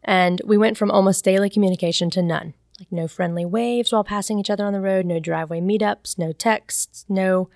And 0.03 0.41
we 0.45 0.57
went 0.57 0.79
from 0.79 0.91
almost 0.91 1.25
daily 1.25 1.51
communication 1.51 2.09
to 2.11 2.23
none. 2.23 2.55
Like 2.79 2.91
no 2.91 3.07
friendly 3.07 3.45
waves 3.45 3.93
while 3.93 4.05
passing 4.05 4.39
each 4.39 4.49
other 4.49 4.65
on 4.65 4.73
the 4.73 4.81
road, 4.81 5.05
no 5.05 5.19
driveway 5.19 5.61
meetups, 5.61 6.19
no 6.19 6.33
texts, 6.33 7.05
no 7.09 7.51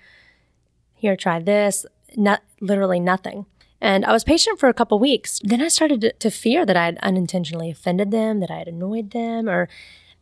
here, 0.92 1.16
try 1.16 1.38
this, 1.38 1.86
not 2.14 2.42
literally 2.60 3.00
nothing. 3.00 3.46
And 3.80 4.04
I 4.04 4.12
was 4.12 4.24
patient 4.24 4.58
for 4.58 4.68
a 4.68 4.74
couple 4.74 4.98
weeks. 4.98 5.40
Then 5.42 5.62
I 5.62 5.68
started 5.68 6.00
to, 6.02 6.12
to 6.12 6.30
fear 6.30 6.66
that 6.66 6.76
I 6.76 6.86
had 6.86 6.98
unintentionally 7.02 7.70
offended 7.70 8.10
them, 8.10 8.40
that 8.40 8.50
I 8.50 8.58
had 8.58 8.68
annoyed 8.68 9.10
them, 9.10 9.48
or 9.48 9.68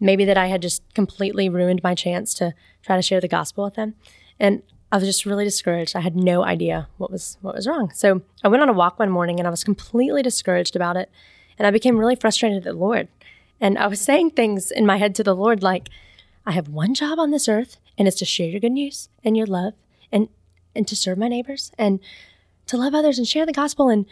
maybe 0.02 0.24
that 0.24 0.36
I 0.36 0.48
had 0.48 0.60
just 0.60 0.82
completely 0.94 1.48
ruined 1.48 1.80
my 1.82 1.94
chance 1.94 2.34
to 2.34 2.52
try 2.82 2.96
to 2.96 3.02
share 3.02 3.20
the 3.20 3.28
gospel 3.28 3.64
with 3.64 3.74
them. 3.74 3.94
And 4.38 4.62
I 4.90 4.96
was 4.96 5.06
just 5.06 5.24
really 5.24 5.44
discouraged. 5.44 5.94
I 5.94 6.00
had 6.00 6.16
no 6.16 6.44
idea 6.44 6.88
what 6.98 7.10
was 7.10 7.38
what 7.40 7.54
was 7.54 7.66
wrong. 7.66 7.90
So 7.94 8.20
I 8.42 8.48
went 8.48 8.62
on 8.62 8.68
a 8.68 8.74
walk 8.74 8.98
one 8.98 9.10
morning 9.10 9.38
and 9.38 9.46
I 9.46 9.50
was 9.50 9.64
completely 9.64 10.20
discouraged 10.20 10.74
about 10.74 10.96
it. 10.96 11.08
And 11.56 11.66
I 11.66 11.70
became 11.70 11.98
really 11.98 12.16
frustrated 12.16 12.58
at 12.58 12.64
the 12.64 12.72
Lord. 12.72 13.08
And 13.60 13.78
I 13.78 13.86
was 13.86 14.00
saying 14.00 14.30
things 14.30 14.70
in 14.72 14.84
my 14.84 14.96
head 14.96 15.14
to 15.14 15.22
the 15.22 15.36
Lord 15.36 15.62
like, 15.62 15.88
I 16.44 16.50
have 16.50 16.68
one 16.68 16.94
job 16.94 17.20
on 17.20 17.30
this 17.30 17.48
earth, 17.48 17.76
and 17.96 18.08
it's 18.08 18.18
to 18.18 18.24
share 18.24 18.48
your 18.48 18.58
good 18.58 18.72
news 18.72 19.08
and 19.24 19.36
your 19.36 19.46
love 19.46 19.74
and 20.10 20.28
and 20.74 20.88
to 20.88 20.96
serve 20.96 21.18
my 21.18 21.28
neighbors 21.28 21.70
and 21.78 22.00
to 22.66 22.76
love 22.76 22.94
others 22.94 23.18
and 23.18 23.28
share 23.28 23.46
the 23.46 23.52
gospel. 23.52 23.88
And 23.88 24.06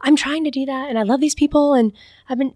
I'm 0.00 0.14
trying 0.14 0.44
to 0.44 0.50
do 0.50 0.64
that. 0.66 0.88
And 0.88 0.98
I 0.98 1.02
love 1.02 1.20
these 1.20 1.34
people. 1.34 1.74
And 1.74 1.92
I've 2.28 2.38
been 2.38 2.54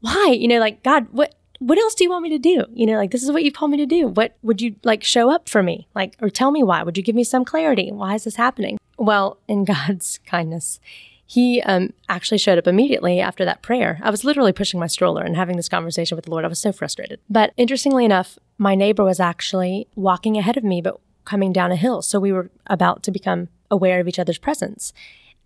why? 0.00 0.36
You 0.36 0.48
know, 0.48 0.58
like, 0.58 0.82
God, 0.82 1.08
what 1.12 1.34
what 1.62 1.78
else 1.78 1.94
do 1.94 2.02
you 2.02 2.10
want 2.10 2.24
me 2.24 2.30
to 2.30 2.38
do? 2.38 2.64
You 2.72 2.86
know, 2.86 2.96
like 2.96 3.12
this 3.12 3.22
is 3.22 3.30
what 3.30 3.44
you've 3.44 3.54
called 3.54 3.70
me 3.70 3.76
to 3.76 3.86
do. 3.86 4.08
What 4.08 4.36
would 4.42 4.60
you 4.60 4.74
like 4.82 5.04
show 5.04 5.30
up 5.30 5.48
for 5.48 5.62
me? 5.62 5.86
Like, 5.94 6.16
or 6.20 6.28
tell 6.28 6.50
me 6.50 6.62
why? 6.62 6.82
Would 6.82 6.96
you 6.96 7.04
give 7.04 7.14
me 7.14 7.22
some 7.22 7.44
clarity? 7.44 7.92
Why 7.92 8.16
is 8.16 8.24
this 8.24 8.34
happening? 8.34 8.78
Well, 8.98 9.38
in 9.46 9.64
God's 9.72 10.18
kindness, 10.26 10.80
he 11.24 11.62
um, 11.62 11.92
actually 12.08 12.38
showed 12.38 12.58
up 12.58 12.66
immediately 12.66 13.20
after 13.20 13.44
that 13.44 13.62
prayer. 13.62 14.00
I 14.02 14.10
was 14.10 14.24
literally 14.24 14.52
pushing 14.52 14.80
my 14.80 14.88
stroller 14.88 15.22
and 15.22 15.36
having 15.36 15.56
this 15.56 15.68
conversation 15.68 16.16
with 16.16 16.24
the 16.24 16.32
Lord. 16.32 16.44
I 16.44 16.48
was 16.48 16.58
so 16.58 16.72
frustrated. 16.72 17.20
But 17.30 17.52
interestingly 17.56 18.04
enough, 18.04 18.38
my 18.58 18.74
neighbor 18.74 19.04
was 19.04 19.20
actually 19.20 19.86
walking 19.94 20.36
ahead 20.36 20.56
of 20.56 20.64
me, 20.64 20.82
but 20.82 21.00
coming 21.24 21.52
down 21.52 21.70
a 21.70 21.76
hill. 21.76 22.02
So 22.02 22.18
we 22.18 22.32
were 22.32 22.50
about 22.66 23.04
to 23.04 23.12
become 23.12 23.48
aware 23.70 24.00
of 24.00 24.08
each 24.08 24.18
other's 24.18 24.38
presence. 24.38 24.92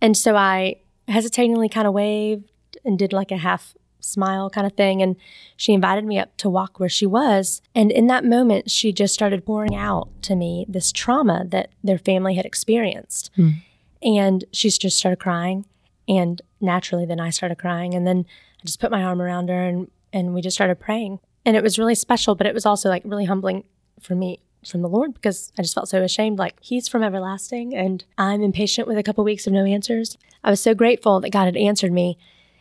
And 0.01 0.17
so 0.17 0.35
I 0.35 0.77
hesitatingly 1.07 1.69
kind 1.69 1.87
of 1.87 1.93
waved 1.93 2.49
and 2.83 2.97
did 2.97 3.13
like 3.13 3.31
a 3.31 3.37
half 3.37 3.75
smile 3.99 4.49
kind 4.49 4.67
of 4.67 4.73
thing. 4.73 5.01
And 5.01 5.15
she 5.55 5.73
invited 5.73 6.05
me 6.05 6.19
up 6.19 6.35
to 6.37 6.49
walk 6.49 6.79
where 6.79 6.89
she 6.89 7.05
was. 7.05 7.61
And 7.75 7.91
in 7.91 8.07
that 8.07 8.25
moment, 8.25 8.71
she 8.71 8.91
just 8.91 9.13
started 9.13 9.45
pouring 9.45 9.75
out 9.75 10.09
to 10.23 10.35
me 10.35 10.65
this 10.67 10.91
trauma 10.91 11.45
that 11.49 11.71
their 11.83 11.97
family 11.97 12.35
had 12.35 12.45
experienced. 12.45 13.31
Mm. 13.37 13.55
And 14.01 14.45
she 14.51 14.69
just 14.69 14.97
started 14.97 15.19
crying. 15.19 15.65
And 16.07 16.41
naturally, 16.61 17.05
then 17.05 17.19
I 17.19 17.29
started 17.29 17.57
crying. 17.57 17.93
And 17.93 18.07
then 18.07 18.25
I 18.61 18.65
just 18.65 18.79
put 18.79 18.91
my 18.91 19.03
arm 19.03 19.21
around 19.21 19.49
her 19.49 19.63
and, 19.63 19.91
and 20.13 20.33
we 20.33 20.41
just 20.41 20.55
started 20.55 20.79
praying. 20.79 21.19
And 21.45 21.55
it 21.55 21.63
was 21.63 21.79
really 21.79 21.95
special, 21.95 22.35
but 22.35 22.47
it 22.47 22.53
was 22.53 22.65
also 22.65 22.89
like 22.89 23.03
really 23.05 23.25
humbling 23.25 23.63
for 24.01 24.15
me 24.15 24.41
from 24.65 24.81
the 24.81 24.89
Lord 24.89 25.13
because 25.13 25.51
I 25.57 25.61
just 25.61 25.73
felt 25.73 25.89
so 25.89 26.01
ashamed. 26.01 26.39
Like, 26.39 26.57
He's 26.61 26.87
from 26.87 27.03
everlasting, 27.03 27.75
and 27.75 28.03
I'm 28.17 28.41
impatient 28.41 28.87
with 28.87 28.97
a 28.97 29.03
couple 29.03 29.23
weeks 29.23 29.47
of 29.47 29.53
no 29.53 29.65
answers. 29.65 30.17
I 30.43 30.49
was 30.49 30.61
so 30.61 30.73
grateful 30.73 31.19
that 31.21 31.31
God 31.31 31.45
had 31.45 31.57
answered 31.57 31.91
me 31.91 32.17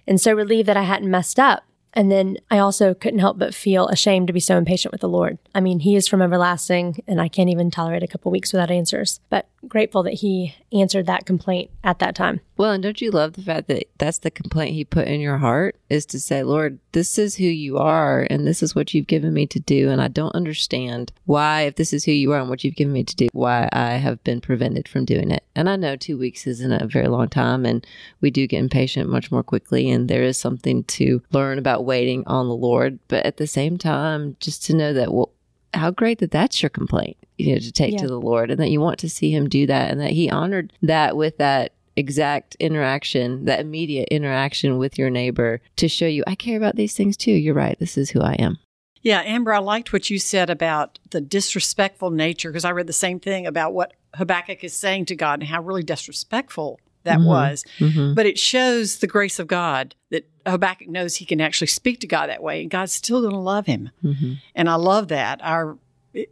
and 0.06 0.20
so 0.20 0.32
relieved 0.32 0.68
that 0.68 0.76
I 0.76 0.82
hadn't 0.82 1.10
messed 1.10 1.38
up. 1.38 1.64
And 1.96 2.12
then 2.12 2.36
I 2.50 2.58
also 2.58 2.92
couldn't 2.92 3.20
help 3.20 3.38
but 3.38 3.54
feel 3.54 3.88
ashamed 3.88 4.26
to 4.26 4.34
be 4.34 4.38
so 4.38 4.58
impatient 4.58 4.92
with 4.92 5.00
the 5.00 5.08
Lord. 5.08 5.38
I 5.54 5.60
mean, 5.60 5.80
He 5.80 5.96
is 5.96 6.06
from 6.06 6.20
everlasting, 6.20 7.02
and 7.08 7.20
I 7.22 7.28
can't 7.28 7.48
even 7.48 7.70
tolerate 7.70 8.02
a 8.02 8.06
couple 8.06 8.30
weeks 8.30 8.52
without 8.52 8.70
answers. 8.70 9.20
But 9.30 9.48
grateful 9.66 10.02
that 10.02 10.14
He 10.14 10.54
answered 10.72 11.06
that 11.06 11.24
complaint 11.24 11.70
at 11.82 11.98
that 12.00 12.14
time. 12.14 12.40
Well, 12.58 12.72
and 12.72 12.82
don't 12.82 13.00
you 13.00 13.10
love 13.10 13.32
the 13.32 13.42
fact 13.42 13.68
that 13.68 13.88
that's 13.98 14.18
the 14.18 14.30
complaint 14.30 14.74
He 14.74 14.84
put 14.84 15.08
in 15.08 15.20
your 15.20 15.38
heart 15.38 15.76
is 15.88 16.04
to 16.06 16.20
say, 16.20 16.42
Lord, 16.42 16.78
this 16.92 17.18
is 17.18 17.36
who 17.36 17.44
you 17.44 17.78
are, 17.78 18.26
and 18.28 18.46
this 18.46 18.62
is 18.62 18.74
what 18.74 18.92
you've 18.92 19.06
given 19.06 19.32
me 19.32 19.46
to 19.46 19.58
do. 19.58 19.88
And 19.88 20.00
I 20.00 20.08
don't 20.08 20.34
understand 20.34 21.12
why, 21.24 21.62
if 21.62 21.76
this 21.76 21.94
is 21.94 22.04
who 22.04 22.12
you 22.12 22.32
are 22.32 22.40
and 22.40 22.50
what 22.50 22.62
you've 22.62 22.76
given 22.76 22.92
me 22.92 23.04
to 23.04 23.16
do, 23.16 23.28
why 23.32 23.70
I 23.72 23.92
have 23.92 24.22
been 24.22 24.42
prevented 24.42 24.86
from 24.86 25.06
doing 25.06 25.30
it. 25.30 25.44
And 25.54 25.68
I 25.70 25.76
know 25.76 25.96
two 25.96 26.18
weeks 26.18 26.46
isn't 26.46 26.72
a 26.72 26.86
very 26.86 27.08
long 27.08 27.28
time, 27.28 27.64
and 27.64 27.86
we 28.20 28.30
do 28.30 28.46
get 28.46 28.58
impatient 28.58 29.08
much 29.08 29.32
more 29.32 29.42
quickly. 29.42 29.90
And 29.90 30.08
there 30.08 30.22
is 30.22 30.36
something 30.36 30.84
to 30.84 31.22
learn 31.32 31.58
about 31.58 31.85
waiting 31.86 32.24
on 32.26 32.48
the 32.48 32.54
Lord. 32.56 32.98
But 33.08 33.24
at 33.24 33.38
the 33.38 33.46
same 33.46 33.78
time, 33.78 34.36
just 34.40 34.64
to 34.66 34.74
know 34.76 34.92
that 34.92 35.12
well, 35.12 35.32
how 35.72 35.90
great 35.90 36.18
that 36.18 36.30
that's 36.30 36.62
your 36.62 36.70
complaint, 36.70 37.16
you 37.38 37.52
know, 37.52 37.58
to 37.58 37.72
take 37.72 37.92
Yeah. 37.92 37.98
to 38.00 38.06
the 38.08 38.20
Lord 38.20 38.50
and 38.50 38.60
that 38.60 38.70
you 38.70 38.80
want 38.80 38.98
to 39.00 39.08
see 39.08 39.30
him 39.30 39.48
do 39.48 39.66
that 39.66 39.90
and 39.90 40.00
that 40.00 40.10
he 40.12 40.30
honored 40.30 40.72
that 40.82 41.16
with 41.16 41.38
that 41.38 41.72
exact 41.96 42.56
interaction, 42.60 43.44
that 43.46 43.60
immediate 43.60 44.08
interaction 44.10 44.78
with 44.78 44.98
your 44.98 45.08
neighbor 45.10 45.60
to 45.76 45.88
show 45.88 46.06
you, 46.06 46.22
I 46.26 46.34
care 46.34 46.56
about 46.56 46.76
these 46.76 46.94
things 46.94 47.16
too. 47.16 47.32
You're 47.32 47.54
right. 47.54 47.78
This 47.78 47.96
is 47.96 48.10
who 48.10 48.20
I 48.20 48.34
am. 48.34 48.58
Yeah, 49.02 49.22
Amber, 49.24 49.52
I 49.54 49.58
liked 49.58 49.92
what 49.92 50.10
you 50.10 50.18
said 50.18 50.50
about 50.50 50.98
the 51.10 51.20
disrespectful 51.20 52.10
nature 52.10 52.50
because 52.50 52.64
I 52.64 52.72
read 52.72 52.86
the 52.86 52.92
same 52.92 53.20
thing 53.20 53.46
about 53.46 53.72
what 53.72 53.92
Habakkuk 54.14 54.64
is 54.64 54.74
saying 54.74 55.04
to 55.06 55.14
God 55.16 55.40
and 55.40 55.48
how 55.48 55.62
really 55.62 55.82
disrespectful 55.82 56.80
that 57.06 57.18
Mhm. 57.18 57.26
was. 57.26 57.64
Mm-hmm. 57.78 58.14
But 58.14 58.26
it 58.26 58.38
shows 58.38 58.98
the 58.98 59.06
grace 59.06 59.38
of 59.38 59.46
God 59.46 59.94
that 60.10 60.28
Habakkuk 60.46 60.88
knows 60.88 61.16
he 61.16 61.24
can 61.24 61.40
actually 61.40 61.66
speak 61.68 61.98
to 62.00 62.06
God 62.06 62.28
that 62.28 62.42
way 62.42 62.60
and 62.60 62.70
God's 62.70 62.92
still 62.92 63.20
going 63.20 63.32
to 63.32 63.38
love 63.38 63.66
him. 63.66 63.90
Mm-hmm. 64.04 64.34
And 64.54 64.68
I 64.68 64.74
love 64.76 65.08
that. 65.08 65.40
Our 65.42 65.78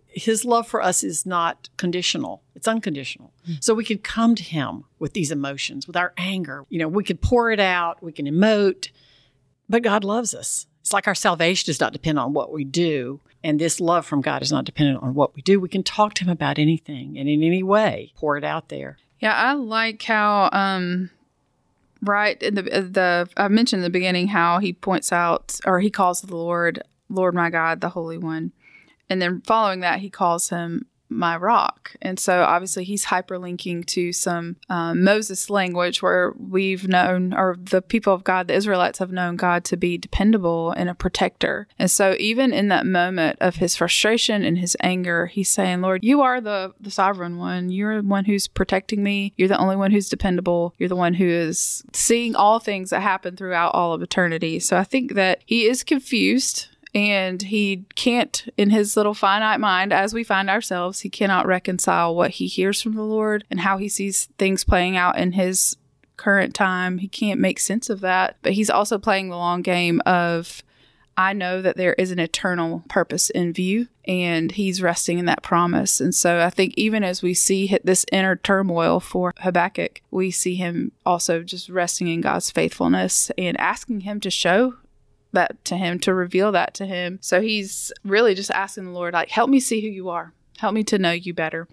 his 0.09 0.47
love 0.47 0.67
for 0.67 0.81
us 0.81 1.05
is 1.05 1.27
not 1.27 1.69
conditional. 1.77 2.43
It's 2.55 2.67
unconditional. 2.67 3.35
So 3.61 3.75
we 3.75 3.85
can 3.85 3.99
come 3.99 4.35
to 4.35 4.43
him 4.43 4.85
with 4.99 5.13
these 5.13 5.31
emotions, 5.31 5.87
with 5.87 5.95
our 5.97 6.15
anger. 6.17 6.65
You 6.71 6.79
know, 6.79 6.89
we 6.89 7.05
can 7.05 7.19
pour 7.19 7.51
it 7.51 7.61
out, 7.61 8.03
we 8.03 8.11
can 8.13 8.25
emote, 8.25 8.89
but 9.69 9.83
God 9.83 10.03
loves 10.03 10.35
us. 10.35 10.67
It's 10.81 10.93
like 10.95 11.07
our 11.07 11.15
salvation 11.15 11.67
does 11.67 11.81
not 11.81 11.93
depend 11.93 12.19
on 12.19 12.33
what 12.33 12.51
we 12.51 12.65
do, 12.65 13.21
and 13.43 13.59
this 13.61 13.79
love 13.79 14.07
from 14.07 14.23
God 14.23 14.41
is 14.43 14.51
not 14.51 14.65
dependent 14.65 15.03
on 15.03 15.13
what 15.13 15.35
we 15.35 15.43
do. 15.43 15.61
We 15.61 15.69
can 15.69 15.83
talk 15.83 16.15
to 16.15 16.25
him 16.25 16.31
about 16.31 16.59
anything 16.59 17.19
and 17.19 17.29
in 17.29 17.43
any 17.43 17.63
way, 17.63 18.13
pour 18.17 18.39
it 18.39 18.45
out 18.45 18.71
there. 18.71 18.97
Yeah, 19.25 19.35
I 19.35 19.55
like 19.55 20.03
how 20.03 20.51
um 20.53 21.09
right 22.03 22.41
in 22.43 22.57
the 22.57 22.63
the 22.63 23.27
I 23.39 23.49
mentioned 23.49 23.81
in 23.81 23.85
the 23.85 23.89
beginning 23.89 24.29
how 24.29 24.59
he 24.59 24.75
points 24.75 25.13
out 25.13 25.59
or 25.65 25.81
he 25.81 25.89
calls 25.89 26.21
the 26.21 26.37
Lord 26.37 26.83
Lord 27.09 27.35
my 27.35 27.49
God, 27.49 27.81
the 27.81 27.89
Holy 27.89 28.19
One. 28.19 28.53
And 29.09 29.23
then 29.23 29.41
following 29.41 29.81
that 29.81 30.01
he 30.01 30.11
calls 30.11 30.51
him 30.51 30.85
my 31.15 31.37
rock. 31.37 31.95
And 32.03 32.19
so 32.19 32.43
obviously 32.43 32.85
he's 32.85 33.07
hyperlinking 33.07 33.87
to 33.87 34.13
some 34.13 34.57
um, 34.69 35.05
Moses 35.05 35.49
language 35.49 36.03
where 36.03 36.33
we've 36.39 36.89
known, 36.89 37.33
or 37.33 37.57
the 37.59 37.83
people 37.83 38.13
of 38.13 38.25
God, 38.25 38.49
the 38.49 38.55
Israelites 38.55 38.99
have 38.99 39.13
known 39.13 39.37
God 39.37 39.65
to 39.65 39.77
be 39.77 39.97
dependable 39.97 40.73
and 40.73 40.89
a 40.89 40.95
protector. 40.95 41.69
And 41.79 41.91
so 41.91 42.17
even 42.19 42.53
in 42.53 42.69
that 42.69 42.87
moment 42.87 43.39
of 43.41 43.57
his 43.57 43.77
frustration 43.77 44.45
and 44.45 44.59
his 44.59 44.77
anger, 44.81 45.27
he's 45.27 45.51
saying, 45.51 45.81
Lord, 45.81 46.05
you 46.05 46.21
are 46.23 46.41
the, 46.41 46.75
the 46.81 46.91
sovereign 46.91 47.39
one. 47.39 47.71
You're 47.71 48.03
the 48.03 48.09
one 48.09 48.25
who's 48.25 48.49
protecting 48.49 49.03
me. 49.03 49.33
You're 49.37 49.49
the 49.49 49.59
only 49.59 49.77
one 49.77 49.91
who's 49.91 50.09
dependable. 50.09 50.75
You're 50.79 50.89
the 50.89 50.97
one 50.97 51.15
who 51.15 51.27
is 51.27 51.83
seeing 51.93 52.35
all 52.35 52.59
things 52.59 52.91
that 52.91 53.01
happen 53.01 53.37
throughout 53.37 53.75
all 53.75 53.93
of 53.93 54.03
eternity. 54.03 54.59
So 54.59 54.77
I 54.77 54.85
think 54.85 55.15
that 55.15 55.41
he 55.47 55.67
is 55.67 55.85
confused 55.85 56.69
and 56.95 57.43
he 57.43 57.85
can't 57.95 58.47
in 58.57 58.71
his 58.71 58.97
little 58.97 59.15
finite 59.15 59.61
mind 59.61 59.93
as 59.93 60.15
we 60.15 60.23
find 60.23 60.49
ourselves 60.49 61.01
he 61.01 61.11
cannot 61.11 61.47
reconcile 61.47 62.15
what 62.15 62.33
he 62.33 62.47
hears 62.47 62.81
from 62.81 62.95
the 62.95 63.03
lord 63.03 63.45
and 63.51 63.61
how 63.61 63.77
he 63.77 63.89
sees 63.89 64.27
things 64.39 64.65
playing 64.65 64.97
out 64.97 65.19
in 65.19 65.33
his 65.33 65.77
current 66.17 66.55
time 66.55 66.99
he 66.99 67.09
can't 67.09 67.41
make 67.41 67.59
sense 67.59 67.91
of 67.91 68.01
that 68.01 68.37
but 68.43 68.53
he's 68.53 68.71
also 68.71 68.99
playing 68.99 69.29
the 69.29 69.37
long 69.37 69.63
game 69.63 70.01
of 70.07 70.63
I 71.17 71.33
know 71.33 71.63
that 71.63 71.77
there 71.77 71.95
is 71.95 72.11
an 72.11 72.19
eternal 72.19 72.83
purpose 72.89 73.31
in 73.31 73.53
view, 73.53 73.89
and 74.05 74.51
he's 74.53 74.83
resting 74.83 75.19
in 75.19 75.27
that 75.27 75.43
promise. 75.43 76.01
And 76.01 76.15
so 76.15 76.41
I 76.41 76.51
think 76.51 76.75
even 76.77 77.05
as 77.05 77.23
we 77.23 77.35
see 77.35 77.79
this 77.85 78.05
inner 78.11 78.37
turmoil 78.37 79.01
for 79.01 79.33
Habakkuk, 79.39 80.03
we 80.11 80.31
see 80.31 80.57
him 80.57 80.93
also 81.07 81.43
just 81.43 81.69
resting 81.69 82.09
in 82.09 82.21
God's 82.21 82.51
faithfulness 82.51 83.31
and 83.39 83.59
asking 83.61 84.01
him 84.01 84.21
to 84.21 84.31
show 84.31 84.75
that 85.35 85.65
to 85.67 85.77
him, 85.77 85.99
to 86.01 86.15
reveal 86.15 86.53
that 86.53 86.75
to 86.75 86.87
him. 86.87 87.19
So 87.21 87.41
he's 87.41 87.93
really 88.05 88.35
just 88.35 88.51
asking 88.51 88.87
the 88.87 88.91
Lord, 88.91 89.15
like, 89.15 89.31
help 89.31 89.51
me 89.51 89.61
see 89.61 89.81
who 89.81 89.89
you 89.89 90.09
are, 90.09 90.33
help 90.59 90.75
me 90.75 90.83
to 90.85 90.99
know 90.99 91.13
you 91.13 91.35
better 91.35 91.69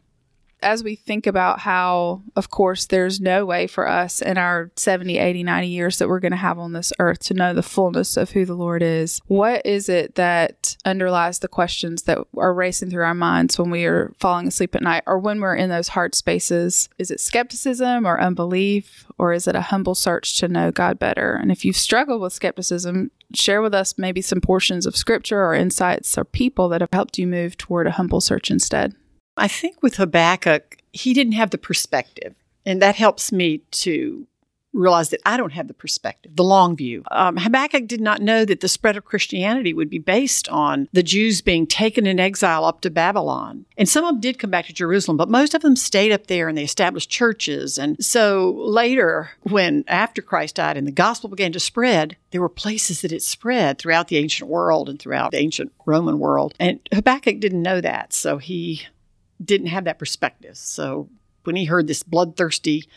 as 0.61 0.83
we 0.83 0.95
think 0.95 1.27
about 1.27 1.59
how, 1.59 2.21
of 2.35 2.49
course, 2.49 2.85
there's 2.85 3.19
no 3.19 3.45
way 3.45 3.67
for 3.67 3.87
us 3.87 4.21
in 4.21 4.37
our 4.37 4.71
70, 4.75 5.17
80, 5.17 5.43
90 5.43 5.67
years 5.67 5.97
that 5.97 6.07
we're 6.07 6.19
going 6.19 6.31
to 6.31 6.37
have 6.37 6.59
on 6.59 6.73
this 6.73 6.93
earth 6.99 7.19
to 7.19 7.33
know 7.33 7.53
the 7.53 7.63
fullness 7.63 8.17
of 8.17 8.31
who 8.31 8.45
the 8.45 8.53
Lord 8.53 8.81
is, 8.81 9.21
what 9.27 9.65
is 9.65 9.89
it 9.89 10.15
that 10.15 10.77
underlies 10.85 11.39
the 11.39 11.47
questions 11.47 12.03
that 12.03 12.19
are 12.37 12.53
racing 12.53 12.89
through 12.89 13.03
our 13.03 13.13
minds 13.13 13.57
when 13.57 13.69
we 13.69 13.85
are 13.85 14.13
falling 14.19 14.47
asleep 14.47 14.75
at 14.75 14.81
night 14.81 15.03
or 15.07 15.17
when 15.17 15.39
we're 15.39 15.55
in 15.55 15.69
those 15.69 15.89
hard 15.89 16.15
spaces? 16.15 16.89
Is 16.97 17.11
it 17.11 17.19
skepticism 17.19 18.05
or 18.05 18.19
unbelief, 18.19 19.05
or 19.17 19.33
is 19.33 19.47
it 19.47 19.55
a 19.55 19.61
humble 19.61 19.95
search 19.95 20.37
to 20.39 20.47
know 20.47 20.71
God 20.71 20.99
better? 20.99 21.33
And 21.33 21.51
if 21.51 21.65
you've 21.65 21.75
struggled 21.75 22.21
with 22.21 22.33
skepticism, 22.33 23.11
share 23.33 23.61
with 23.61 23.73
us 23.73 23.97
maybe 23.97 24.21
some 24.21 24.41
portions 24.41 24.85
of 24.85 24.95
scripture 24.95 25.43
or 25.43 25.53
insights 25.53 26.17
or 26.17 26.25
people 26.25 26.69
that 26.69 26.81
have 26.81 26.89
helped 26.93 27.17
you 27.17 27.27
move 27.27 27.57
toward 27.57 27.87
a 27.87 27.91
humble 27.91 28.21
search 28.21 28.51
instead. 28.51 28.95
I 29.37 29.47
think 29.47 29.81
with 29.81 29.95
Habakkuk, 29.95 30.77
he 30.91 31.13
didn't 31.13 31.33
have 31.33 31.51
the 31.51 31.57
perspective. 31.57 32.35
And 32.65 32.81
that 32.81 32.95
helps 32.95 33.31
me 33.31 33.59
to 33.71 34.27
realize 34.73 35.09
that 35.09 35.19
I 35.25 35.37
don't 35.37 35.51
have 35.53 35.67
the 35.67 35.73
perspective, 35.73 36.35
the 36.35 36.43
long 36.43 36.75
view. 36.75 37.03
Um, 37.11 37.37
Habakkuk 37.37 37.87
did 37.87 38.01
not 38.01 38.21
know 38.21 38.45
that 38.45 38.61
the 38.61 38.69
spread 38.69 38.95
of 38.95 39.05
Christianity 39.05 39.73
would 39.73 39.89
be 39.89 39.97
based 39.97 40.47
on 40.49 40.87
the 40.93 41.03
Jews 41.03 41.41
being 41.41 41.67
taken 41.67 42.07
in 42.07 42.19
exile 42.19 42.63
up 42.63 42.81
to 42.81 42.89
Babylon. 42.89 43.65
And 43.77 43.89
some 43.89 44.05
of 44.05 44.13
them 44.13 44.21
did 44.21 44.39
come 44.39 44.49
back 44.49 44.67
to 44.67 44.73
Jerusalem, 44.73 45.17
but 45.17 45.29
most 45.29 45.53
of 45.53 45.61
them 45.61 45.75
stayed 45.75 46.11
up 46.11 46.27
there 46.27 46.47
and 46.47 46.57
they 46.57 46.63
established 46.63 47.09
churches. 47.09 47.77
And 47.77 48.03
so 48.03 48.51
later, 48.57 49.31
when 49.41 49.83
after 49.87 50.21
Christ 50.21 50.55
died 50.55 50.77
and 50.77 50.87
the 50.87 50.91
gospel 50.91 51.29
began 51.29 51.51
to 51.51 51.59
spread, 51.59 52.15
there 52.31 52.41
were 52.41 52.49
places 52.49 53.01
that 53.01 53.11
it 53.11 53.23
spread 53.23 53.77
throughout 53.77 54.07
the 54.07 54.17
ancient 54.17 54.49
world 54.49 54.87
and 54.87 54.99
throughout 54.99 55.31
the 55.31 55.39
ancient 55.39 55.73
Roman 55.85 56.19
world. 56.19 56.53
And 56.59 56.79
Habakkuk 56.93 57.39
didn't 57.39 57.61
know 57.61 57.81
that. 57.81 58.13
So 58.13 58.37
he 58.37 58.83
didn't 59.43 59.67
have 59.67 59.85
that 59.85 59.99
perspective. 59.99 60.57
So 60.57 61.09
when 61.43 61.55
he 61.55 61.65
heard 61.65 61.87
this 61.87 62.03
bloodthirsty 62.03 62.87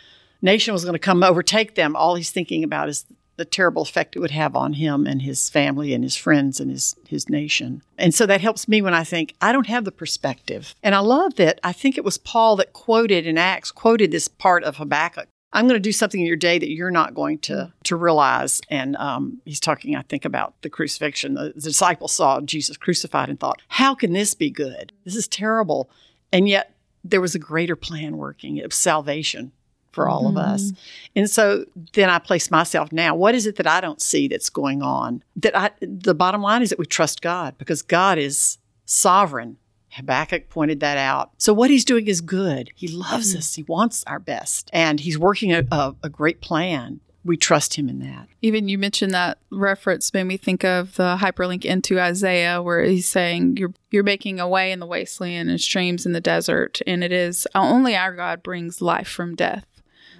nation 0.42 0.72
was 0.72 0.84
going 0.84 0.94
to 0.94 0.98
come 0.98 1.22
overtake 1.22 1.74
them, 1.74 1.96
all 1.96 2.14
he's 2.14 2.30
thinking 2.30 2.64
about 2.64 2.88
is 2.88 3.06
the 3.36 3.44
terrible 3.44 3.82
effect 3.82 4.14
it 4.14 4.20
would 4.20 4.30
have 4.30 4.54
on 4.54 4.74
him 4.74 5.06
and 5.06 5.22
his 5.22 5.50
family 5.50 5.92
and 5.92 6.04
his 6.04 6.16
friends 6.16 6.60
and 6.60 6.70
his 6.70 6.94
his 7.08 7.28
nation. 7.28 7.82
And 7.98 8.14
so 8.14 8.26
that 8.26 8.40
helps 8.40 8.68
me 8.68 8.80
when 8.80 8.94
I 8.94 9.04
think 9.04 9.34
I 9.40 9.52
don't 9.52 9.66
have 9.66 9.84
the 9.84 9.92
perspective. 9.92 10.74
And 10.82 10.94
I 10.94 11.00
love 11.00 11.34
that 11.36 11.58
I 11.64 11.72
think 11.72 11.98
it 11.98 12.04
was 12.04 12.18
Paul 12.18 12.56
that 12.56 12.72
quoted 12.72 13.26
in 13.26 13.38
Acts 13.38 13.72
quoted 13.72 14.10
this 14.10 14.28
part 14.28 14.62
of 14.64 14.76
Habakkuk. 14.76 15.28
I'm 15.52 15.68
going 15.68 15.76
to 15.76 15.80
do 15.80 15.92
something 15.92 16.20
in 16.20 16.26
your 16.26 16.36
day 16.36 16.58
that 16.58 16.70
you're 16.70 16.90
not 16.90 17.14
going 17.14 17.38
to 17.40 17.72
to 17.84 17.96
realize. 17.96 18.60
And 18.70 18.96
um, 18.96 19.40
he's 19.44 19.60
talking, 19.60 19.96
I 19.96 20.02
think, 20.02 20.24
about 20.24 20.54
the 20.62 20.70
crucifixion. 20.70 21.34
The, 21.34 21.52
the 21.54 21.60
disciples 21.60 22.12
saw 22.12 22.40
Jesus 22.40 22.76
crucified 22.76 23.28
and 23.28 23.38
thought, 23.38 23.62
"How 23.68 23.94
can 23.94 24.12
this 24.12 24.34
be 24.34 24.50
good? 24.50 24.92
This 25.04 25.16
is 25.16 25.28
terrible." 25.28 25.90
And 26.34 26.48
yet 26.48 26.74
there 27.04 27.20
was 27.20 27.34
a 27.34 27.38
greater 27.38 27.76
plan 27.76 28.16
working 28.16 28.62
of 28.62 28.72
salvation 28.72 29.52
for 29.92 30.08
all 30.08 30.26
of 30.26 30.36
us. 30.36 30.64
Mm-hmm. 30.64 31.18
And 31.20 31.30
so 31.30 31.64
then 31.92 32.10
I 32.10 32.18
place 32.18 32.50
myself 32.50 32.90
now, 32.90 33.14
what 33.14 33.34
is 33.34 33.46
it 33.46 33.56
that 33.56 33.66
I 33.66 33.80
don't 33.80 34.02
see 34.02 34.26
that's 34.26 34.50
going 34.50 34.82
on? 34.82 35.22
That 35.36 35.56
I 35.56 35.70
the 35.80 36.14
bottom 36.14 36.42
line 36.42 36.62
is 36.62 36.70
that 36.70 36.78
we 36.80 36.86
trust 36.86 37.22
God 37.22 37.56
because 37.58 37.80
God 37.80 38.18
is 38.18 38.58
sovereign. 38.84 39.56
Habakkuk 39.90 40.48
pointed 40.48 40.80
that 40.80 40.98
out. 40.98 41.30
So 41.38 41.54
what 41.54 41.70
he's 41.70 41.84
doing 41.84 42.08
is 42.08 42.20
good. 42.20 42.70
He 42.74 42.88
loves 42.88 43.30
mm-hmm. 43.30 43.38
us. 43.38 43.54
He 43.54 43.62
wants 43.62 44.02
our 44.08 44.18
best. 44.18 44.68
And 44.72 44.98
he's 44.98 45.16
working 45.16 45.52
a, 45.52 45.64
a, 45.70 45.94
a 46.02 46.08
great 46.08 46.40
plan. 46.40 46.98
We 47.24 47.36
trust 47.36 47.74
him 47.74 47.88
in 47.88 48.00
that. 48.00 48.28
Even 48.42 48.68
you 48.68 48.76
mentioned 48.76 49.14
that 49.14 49.38
reference 49.50 50.12
made 50.12 50.24
me 50.24 50.36
think 50.36 50.64
of 50.64 50.94
the 50.96 51.16
hyperlink 51.20 51.64
into 51.64 51.98
Isaiah 51.98 52.62
where 52.62 52.82
he's 52.84 53.06
saying 53.06 53.56
you're 53.56 53.72
you're 53.90 54.02
making 54.02 54.40
a 54.40 54.48
way 54.48 54.72
in 54.72 54.80
the 54.80 54.86
wasteland 54.86 55.48
and 55.48 55.60
streams 55.60 56.04
in 56.04 56.12
the 56.12 56.20
desert 56.20 56.80
and 56.86 57.02
it 57.02 57.12
is 57.12 57.46
only 57.54 57.96
our 57.96 58.14
God 58.14 58.42
brings 58.42 58.82
life 58.82 59.08
from 59.08 59.34
death. 59.34 59.66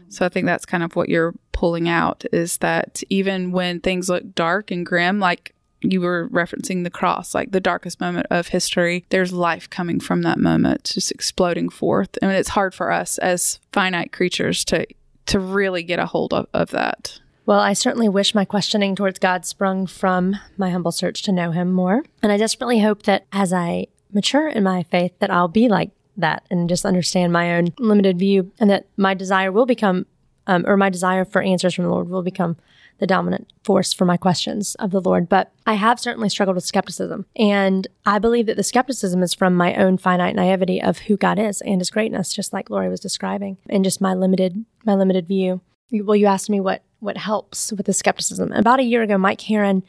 So 0.09 0.25
I 0.25 0.29
think 0.29 0.47
that's 0.47 0.65
kind 0.65 0.83
of 0.83 0.97
what 0.97 1.09
you're 1.09 1.35
pulling 1.53 1.89
out 1.89 2.25
is 2.33 2.59
that 2.59 3.03
even 3.11 3.53
when 3.53 3.81
things 3.81 4.09
look 4.09 4.35
dark 4.35 4.71
and 4.71 4.87
grim 4.87 5.19
like 5.19 5.55
you 5.81 6.01
were 6.01 6.29
referencing 6.31 6.83
the 6.83 6.91
cross, 6.91 7.35
like 7.35 7.51
the 7.51 7.61
darkest 7.61 8.01
moment 8.01 8.27
of 8.31 8.49
history, 8.49 9.05
there's 9.11 9.33
life 9.33 9.69
coming 9.69 10.01
from 10.01 10.23
that 10.23 10.39
moment, 10.39 10.85
just 10.85 11.11
exploding 11.11 11.69
forth. 11.69 12.17
I 12.23 12.27
mean, 12.27 12.37
it's 12.37 12.51
hard 12.51 12.75
for 12.75 12.91
us 12.91 13.19
as 13.19 13.61
finite 13.73 14.13
creatures 14.13 14.65
to 14.67 14.87
to 15.27 15.39
really 15.39 15.83
get 15.83 15.99
a 15.99 16.07
hold 16.07 16.33
of, 16.33 16.47
of 16.53 16.71
that. 16.71 17.21
Well, 17.47 17.61
I 17.61 17.75
certainly 17.75 18.09
wish 18.09 18.35
my 18.35 18.45
questioning 18.45 18.95
towards 18.97 19.19
God 19.19 19.45
sprung 19.45 19.87
from 19.87 20.37
my 20.57 20.71
humble 20.71 20.93
search 20.93 21.23
to 21.23 21.33
know 21.33 21.51
Him 21.51 21.73
more. 21.73 22.03
And 22.23 22.33
I 22.33 22.39
desperately 22.39 22.81
hope 22.81 23.03
that 23.03 23.27
as 23.33 23.53
I 23.53 23.89
mature 24.13 24.49
in 24.49 24.63
my 24.63 24.83
faith, 24.85 25.13
that 25.19 25.31
I'll 25.31 25.49
be 25.49 25.69
like 25.69 25.91
that 26.17 26.45
and 26.51 26.69
just 26.69 26.87
understand 26.87 27.33
my 27.33 27.57
own 27.57 27.75
limited 27.79 28.19
view, 28.19 28.53
and 28.59 28.71
that 28.71 28.87
my 28.97 29.15
desire 29.15 29.53
will 29.53 29.67
become, 29.67 30.07
um, 30.47 30.65
or 30.67 30.77
my 30.77 30.89
desire 30.89 31.25
for 31.25 31.43
answers 31.43 31.75
from 31.75 31.85
the 31.85 31.91
Lord 31.91 32.09
will 32.09 32.23
become 32.23 32.57
the 32.99 33.07
dominant 33.07 33.53
force 33.63 33.93
for 33.93 34.05
my 34.05 34.17
questions 34.17 34.75
of 34.77 34.91
the 34.91 35.01
Lord. 35.01 35.29
But 35.29 35.53
I 35.67 35.75
have 35.75 36.01
certainly 36.01 36.29
struggled 36.29 36.55
with 36.55 36.65
skepticism. 36.65 37.27
And 37.37 37.87
I 38.07 38.19
believe 38.19 38.47
that 38.47 38.57
the 38.57 38.63
skepticism 38.63 39.23
is 39.23 39.35
from 39.35 39.55
my 39.55 39.75
own 39.75 39.99
finite 39.99 40.37
naivety 40.37 40.81
of 40.81 40.99
who 40.99 41.17
God 41.17 41.39
is 41.39 41.61
and 41.61 41.81
his 41.81 41.91
greatness, 41.91 42.33
just 42.33 42.53
like 42.53 42.71
Laurie 42.71 42.89
was 42.89 43.01
describing, 43.01 43.59
and 43.69 43.85
just 43.85 44.01
my 44.01 44.15
limited 44.15 44.65
my 44.85 44.95
limited 44.95 45.27
view. 45.27 45.61
Well, 45.91 46.17
you 46.17 46.27
asked 46.27 46.51
me 46.51 46.61
what 46.61 46.83
what 47.01 47.17
helps 47.19 47.73
with 47.73 47.87
the 47.87 47.93
skepticism. 47.93 48.53
About 48.53 48.81
a 48.81 48.85
year 48.85 49.03
ago, 49.03 49.19
Mike 49.19 49.43
Heron 49.43 49.83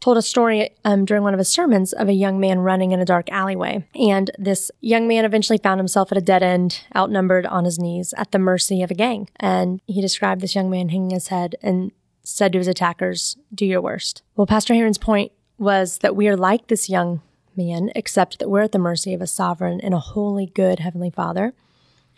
told 0.00 0.16
a 0.16 0.22
story 0.22 0.70
um, 0.84 1.04
during 1.04 1.22
one 1.22 1.34
of 1.34 1.38
his 1.38 1.48
sermons 1.48 1.92
of 1.92 2.08
a 2.08 2.12
young 2.12 2.40
man 2.40 2.60
running 2.60 2.92
in 2.92 3.00
a 3.00 3.04
dark 3.04 3.30
alleyway. 3.30 3.86
And 3.94 4.30
this 4.38 4.70
young 4.80 5.06
man 5.06 5.24
eventually 5.24 5.58
found 5.58 5.78
himself 5.78 6.10
at 6.10 6.18
a 6.18 6.22
dead 6.22 6.42
end, 6.42 6.80
outnumbered 6.96 7.46
on 7.46 7.64
his 7.64 7.78
knees, 7.78 8.14
at 8.16 8.32
the 8.32 8.38
mercy 8.38 8.82
of 8.82 8.90
a 8.90 8.94
gang. 8.94 9.28
And 9.36 9.80
he 9.86 10.00
described 10.00 10.40
this 10.40 10.54
young 10.54 10.70
man 10.70 10.88
hanging 10.88 11.10
his 11.10 11.28
head 11.28 11.54
and 11.62 11.92
said 12.30 12.52
to 12.52 12.58
his 12.58 12.68
attackers, 12.68 13.36
Do 13.54 13.66
your 13.66 13.80
worst. 13.80 14.22
Well, 14.36 14.46
Pastor 14.46 14.74
Heron's 14.74 14.98
point 14.98 15.32
was 15.58 15.98
that 15.98 16.16
we 16.16 16.28
are 16.28 16.36
like 16.36 16.68
this 16.68 16.88
young 16.88 17.22
man, 17.56 17.90
except 17.94 18.38
that 18.38 18.48
we're 18.48 18.62
at 18.62 18.72
the 18.72 18.78
mercy 18.78 19.12
of 19.12 19.20
a 19.20 19.26
sovereign 19.26 19.80
and 19.80 19.92
a 19.92 19.98
holy, 19.98 20.46
good 20.46 20.80
Heavenly 20.80 21.10
Father 21.10 21.52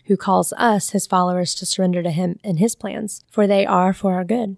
who 0.07 0.17
calls 0.17 0.53
us, 0.55 0.91
his 0.91 1.07
followers, 1.07 1.55
to 1.55 1.67
surrender 1.67 2.03
to 2.03 2.11
him 2.11 2.39
and 2.43 2.59
his 2.59 2.75
plans, 2.75 3.25
for 3.31 3.47
they 3.47 3.65
are 3.65 3.93
for 3.93 4.15
our 4.15 4.25
good. 4.25 4.57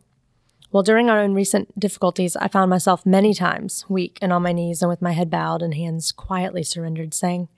Well, 0.73 0.83
during 0.83 1.09
our 1.09 1.21
own 1.21 1.35
recent 1.35 1.79
difficulties, 1.79 2.35
I 2.37 2.49
found 2.49 2.71
myself 2.71 3.07
many 3.07 3.33
times 3.35 3.85
weak 3.89 4.19
and 4.21 4.33
on 4.33 4.43
my 4.43 4.53
knees 4.53 4.83
and 4.83 4.89
with 4.89 5.03
my 5.03 5.13
head 5.13 5.31
bowed 5.31 5.63
and 5.63 5.75
hands 5.75 6.11
quietly 6.13 6.63
surrendered, 6.63 7.15
saying, 7.15 7.49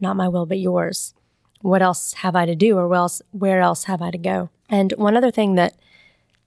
Not 0.00 0.16
my 0.16 0.28
will, 0.28 0.46
but 0.46 0.58
yours. 0.58 1.14
What 1.60 1.82
else 1.82 2.12
have 2.14 2.36
I 2.36 2.44
to 2.44 2.54
do, 2.54 2.76
or 2.76 2.92
else, 2.94 3.22
where 3.30 3.60
else 3.60 3.84
have 3.84 4.02
I 4.02 4.10
to 4.10 4.18
go? 4.18 4.50
And 4.68 4.92
one 4.96 5.16
other 5.16 5.30
thing 5.30 5.54
that 5.54 5.74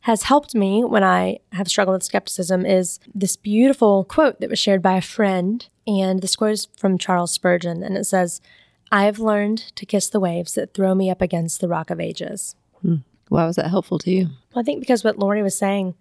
has 0.01 0.23
helped 0.23 0.55
me 0.55 0.83
when 0.83 1.03
I 1.03 1.39
have 1.53 1.67
struggled 1.67 1.95
with 1.95 2.03
skepticism 2.03 2.65
is 2.65 2.99
this 3.13 3.35
beautiful 3.35 4.03
quote 4.03 4.39
that 4.39 4.49
was 4.49 4.59
shared 4.59 4.81
by 4.81 4.97
a 4.97 5.01
friend. 5.01 5.67
And 5.85 6.21
this 6.21 6.35
quote 6.35 6.53
is 6.53 6.67
from 6.77 6.97
Charles 6.97 7.31
Spurgeon, 7.31 7.83
and 7.83 7.97
it 7.97 8.05
says, 8.05 8.41
I 8.91 9.05
have 9.05 9.19
learned 9.19 9.59
to 9.75 9.85
kiss 9.85 10.09
the 10.09 10.19
waves 10.19 10.53
that 10.55 10.73
throw 10.73 10.95
me 10.95 11.09
up 11.09 11.21
against 11.21 11.61
the 11.61 11.67
rock 11.67 11.89
of 11.89 11.99
ages. 11.99 12.55
Hmm. 12.81 12.97
Why 13.29 13.45
was 13.45 13.55
that 13.55 13.69
helpful 13.69 13.99
to 13.99 14.11
you? 14.11 14.25
Well, 14.53 14.61
I 14.61 14.63
think 14.63 14.81
because 14.81 15.03
what 15.03 15.17
Laurie 15.17 15.43
was 15.43 15.57
saying, 15.57 15.95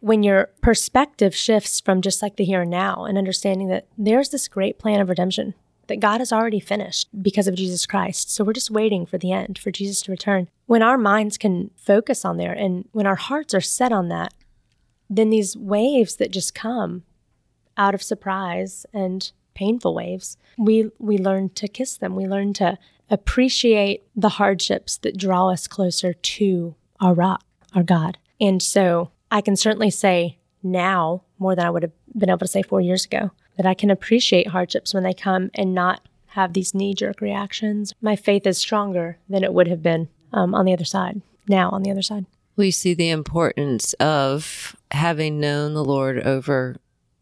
when 0.00 0.22
your 0.22 0.50
perspective 0.60 1.34
shifts 1.34 1.80
from 1.80 2.02
just 2.02 2.22
like 2.22 2.36
the 2.36 2.44
here 2.44 2.62
and 2.62 2.70
now 2.70 3.04
and 3.04 3.16
understanding 3.16 3.68
that 3.68 3.86
there's 3.96 4.30
this 4.30 4.48
great 4.48 4.78
plan 4.78 5.00
of 5.00 5.08
redemption 5.08 5.54
that 5.86 6.00
God 6.00 6.20
has 6.20 6.32
already 6.32 6.60
finished 6.60 7.08
because 7.20 7.48
of 7.48 7.56
Jesus 7.56 7.84
Christ. 7.84 8.32
So 8.32 8.44
we're 8.44 8.52
just 8.52 8.70
waiting 8.70 9.06
for 9.06 9.18
the 9.18 9.32
end, 9.32 9.58
for 9.58 9.70
Jesus 9.70 10.00
to 10.02 10.12
return. 10.12 10.48
When 10.70 10.84
our 10.84 10.98
minds 10.98 11.36
can 11.36 11.72
focus 11.74 12.24
on 12.24 12.36
there 12.36 12.52
and 12.52 12.88
when 12.92 13.04
our 13.04 13.16
hearts 13.16 13.54
are 13.54 13.60
set 13.60 13.90
on 13.90 14.06
that, 14.10 14.32
then 15.08 15.30
these 15.30 15.56
waves 15.56 16.14
that 16.14 16.30
just 16.30 16.54
come 16.54 17.02
out 17.76 17.92
of 17.92 18.04
surprise 18.04 18.86
and 18.92 19.32
painful 19.52 19.96
waves, 19.96 20.36
we 20.56 20.92
we 21.00 21.18
learn 21.18 21.48
to 21.56 21.66
kiss 21.66 21.96
them. 21.96 22.14
We 22.14 22.28
learn 22.28 22.52
to 22.52 22.78
appreciate 23.10 24.04
the 24.14 24.28
hardships 24.38 24.96
that 24.98 25.16
draw 25.16 25.50
us 25.50 25.66
closer 25.66 26.12
to 26.12 26.76
our 27.00 27.14
rock, 27.14 27.42
our 27.74 27.82
God. 27.82 28.18
And 28.40 28.62
so 28.62 29.10
I 29.28 29.40
can 29.40 29.56
certainly 29.56 29.90
say 29.90 30.38
now, 30.62 31.24
more 31.40 31.56
than 31.56 31.66
I 31.66 31.70
would 31.70 31.82
have 31.82 31.96
been 32.16 32.30
able 32.30 32.38
to 32.38 32.46
say 32.46 32.62
four 32.62 32.80
years 32.80 33.04
ago, 33.04 33.32
that 33.56 33.66
I 33.66 33.74
can 33.74 33.90
appreciate 33.90 34.46
hardships 34.46 34.94
when 34.94 35.02
they 35.02 35.14
come 35.14 35.50
and 35.52 35.74
not 35.74 36.06
have 36.34 36.52
these 36.52 36.74
knee 36.74 36.94
jerk 36.94 37.20
reactions. 37.20 37.92
My 38.00 38.14
faith 38.14 38.46
is 38.46 38.56
stronger 38.56 39.18
than 39.28 39.42
it 39.42 39.52
would 39.52 39.66
have 39.66 39.82
been 39.82 40.08
um, 40.32 40.54
on 40.54 40.64
the 40.64 40.72
other 40.72 40.84
side, 40.84 41.20
now 41.48 41.70
on 41.70 41.82
the 41.82 41.90
other 41.90 42.02
side. 42.02 42.26
We 42.56 42.70
see 42.70 42.94
the 42.94 43.10
importance 43.10 43.92
of 43.94 44.76
having 44.90 45.40
known 45.40 45.74
the 45.74 45.84
Lord 45.84 46.20
over 46.20 46.76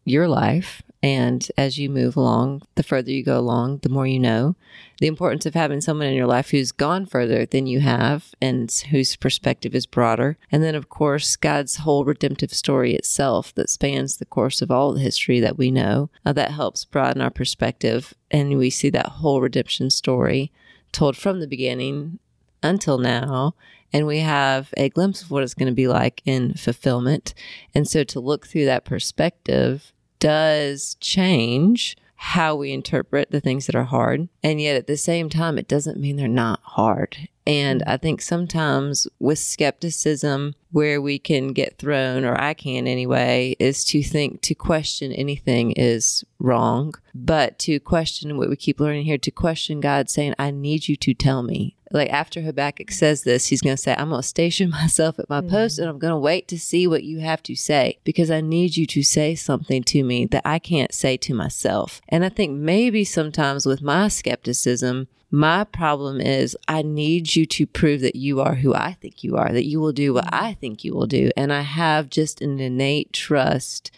your 0.05 0.27
life 0.27 0.81
and 1.01 1.47
as 1.57 1.77
you 1.77 1.89
move 1.89 2.17
along, 2.17 2.63
the 2.75 2.83
further 2.83 3.11
you 3.11 3.23
go 3.23 3.39
along, 3.39 3.79
the 3.79 3.89
more 3.89 4.05
you 4.05 4.19
know. 4.19 4.55
The 4.99 5.07
importance 5.07 5.45
of 5.45 5.53
having 5.53 5.79
someone 5.79 6.07
in 6.07 6.13
your 6.13 6.27
life 6.27 6.49
who's 6.49 6.73
gone 6.73 7.05
further 7.05 7.45
than 7.45 7.67
you 7.67 7.79
have 7.79 8.33
and 8.41 8.69
whose 8.89 9.15
perspective 9.15 9.73
is 9.73 9.85
broader. 9.85 10.37
And 10.51 10.61
then, 10.61 10.75
of 10.75 10.89
course, 10.89 11.37
God's 11.37 11.77
whole 11.77 12.03
redemptive 12.03 12.53
story 12.53 12.95
itself 12.95 13.55
that 13.55 13.69
spans 13.69 14.17
the 14.17 14.25
course 14.25 14.61
of 14.61 14.71
all 14.71 14.93
the 14.93 14.99
history 14.99 15.39
that 15.39 15.57
we 15.57 15.71
know. 15.71 16.09
Uh, 16.25 16.33
that 16.33 16.51
helps 16.51 16.83
broaden 16.83 17.21
our 17.21 17.31
perspective. 17.31 18.13
And 18.29 18.57
we 18.57 18.69
see 18.69 18.89
that 18.89 19.07
whole 19.07 19.39
redemption 19.39 19.89
story 19.89 20.51
told 20.91 21.15
from 21.15 21.39
the 21.39 21.47
beginning 21.47 22.19
until 22.61 22.97
now 22.97 23.55
and 23.91 24.05
we 24.05 24.19
have 24.19 24.73
a 24.77 24.89
glimpse 24.89 25.21
of 25.21 25.31
what 25.31 25.43
it's 25.43 25.53
going 25.53 25.67
to 25.67 25.75
be 25.75 25.87
like 25.87 26.21
in 26.25 26.53
fulfillment. 26.53 27.33
And 27.73 27.87
so 27.87 28.03
to 28.05 28.19
look 28.19 28.47
through 28.47 28.65
that 28.65 28.85
perspective 28.85 29.91
does 30.19 30.95
change 30.99 31.97
how 32.15 32.53
we 32.53 32.73
interpret 32.73 33.31
the 33.31 33.39
things 33.39 33.65
that 33.65 33.75
are 33.75 33.85
hard. 33.85 34.27
And 34.43 34.59
yet 34.59 34.75
at 34.75 34.87
the 34.87 34.97
same 34.97 35.29
time, 35.29 35.57
it 35.57 35.69
doesn't 35.69 35.99
mean 35.99 36.17
they're 36.17 36.27
not 36.27 36.59
hard. 36.63 37.29
And 37.47 37.81
I 37.87 37.95
think 37.97 38.21
sometimes 38.21 39.07
with 39.19 39.39
skepticism, 39.39 40.53
where 40.71 41.01
we 41.01 41.17
can 41.17 41.47
get 41.53 41.79
thrown, 41.79 42.25
or 42.25 42.39
I 42.39 42.53
can 42.53 42.85
anyway, 42.85 43.55
is 43.57 43.83
to 43.85 44.03
think 44.03 44.41
to 44.41 44.53
question 44.53 45.11
anything 45.13 45.71
is 45.71 46.23
wrong. 46.37 46.93
But 47.15 47.57
to 47.59 47.79
question 47.79 48.37
what 48.37 48.49
we 48.49 48.55
keep 48.55 48.79
learning 48.79 49.05
here, 49.05 49.17
to 49.17 49.31
question 49.31 49.79
God 49.79 50.09
saying, 50.09 50.35
I 50.37 50.51
need 50.51 50.87
you 50.87 50.95
to 50.97 51.13
tell 51.13 51.41
me 51.41 51.75
like 51.91 52.09
after 52.09 52.41
Habakkuk 52.41 52.91
says 52.91 53.23
this, 53.23 53.47
he's 53.47 53.61
going 53.61 53.75
to 53.75 53.81
say, 53.81 53.95
I'm 53.97 54.09
going 54.09 54.21
to 54.21 54.27
station 54.27 54.69
myself 54.81 55.19
at 55.19 55.29
my 55.29 55.41
mm-hmm. 55.41 55.49
post 55.49 55.79
and 55.79 55.89
I'm 55.89 55.99
going 55.99 56.13
to 56.13 56.19
wait 56.19 56.47
to 56.49 56.59
see 56.59 56.87
what 56.87 57.03
you 57.03 57.19
have 57.19 57.43
to 57.43 57.55
say 57.55 57.99
because 58.03 58.29
I 58.29 58.41
need 58.41 58.77
you 58.77 58.85
to 58.87 59.03
say 59.03 59.35
something 59.35 59.83
to 59.83 60.03
me 60.03 60.25
that 60.27 60.43
I 60.45 60.59
can't 60.59 60.93
say 60.93 61.17
to 61.17 61.33
myself. 61.33 62.01
And 62.09 62.23
I 62.23 62.29
think 62.29 62.57
maybe 62.57 63.03
sometimes 63.03 63.65
with 63.65 63.81
my 63.81 64.07
skepticism, 64.07 65.07
my 65.31 65.63
problem 65.63 66.19
is 66.19 66.57
I 66.67 66.81
need 66.81 67.35
you 67.35 67.45
to 67.45 67.67
prove 67.67 68.01
that 68.01 68.15
you 68.15 68.41
are 68.41 68.55
who 68.55 68.73
I 68.73 68.93
think 68.93 69.23
you 69.23 69.37
are, 69.37 69.51
that 69.51 69.65
you 69.65 69.79
will 69.79 69.91
do 69.91 70.13
what 70.13 70.25
mm-hmm. 70.25 70.45
I 70.45 70.53
think 70.53 70.83
you 70.83 70.93
will 70.93 71.07
do. 71.07 71.31
And 71.37 71.53
I 71.53 71.61
have 71.61 72.09
just 72.09 72.41
an 72.41 72.59
innate 72.59 73.13
trust 73.13 73.91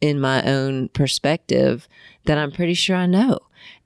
in 0.00 0.20
my 0.20 0.42
own 0.42 0.88
perspective 0.90 1.88
that 2.26 2.36
I'm 2.36 2.52
pretty 2.52 2.74
sure 2.74 2.96
I 2.96 3.06
know. 3.06 3.38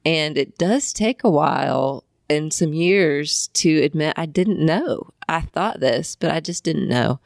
And 0.04 0.36
it 0.36 0.58
does 0.58 0.92
take 0.92 1.22
a 1.22 1.30
while 1.30 2.04
in 2.28 2.50
some 2.50 2.72
years 2.72 3.48
to 3.54 3.82
admit 3.82 4.14
I 4.16 4.26
didn't 4.26 4.64
know. 4.64 5.10
I 5.28 5.42
thought 5.42 5.80
this, 5.80 6.16
but 6.16 6.30
I 6.30 6.40
just 6.40 6.64
didn't 6.64 6.88
know. 6.88 7.20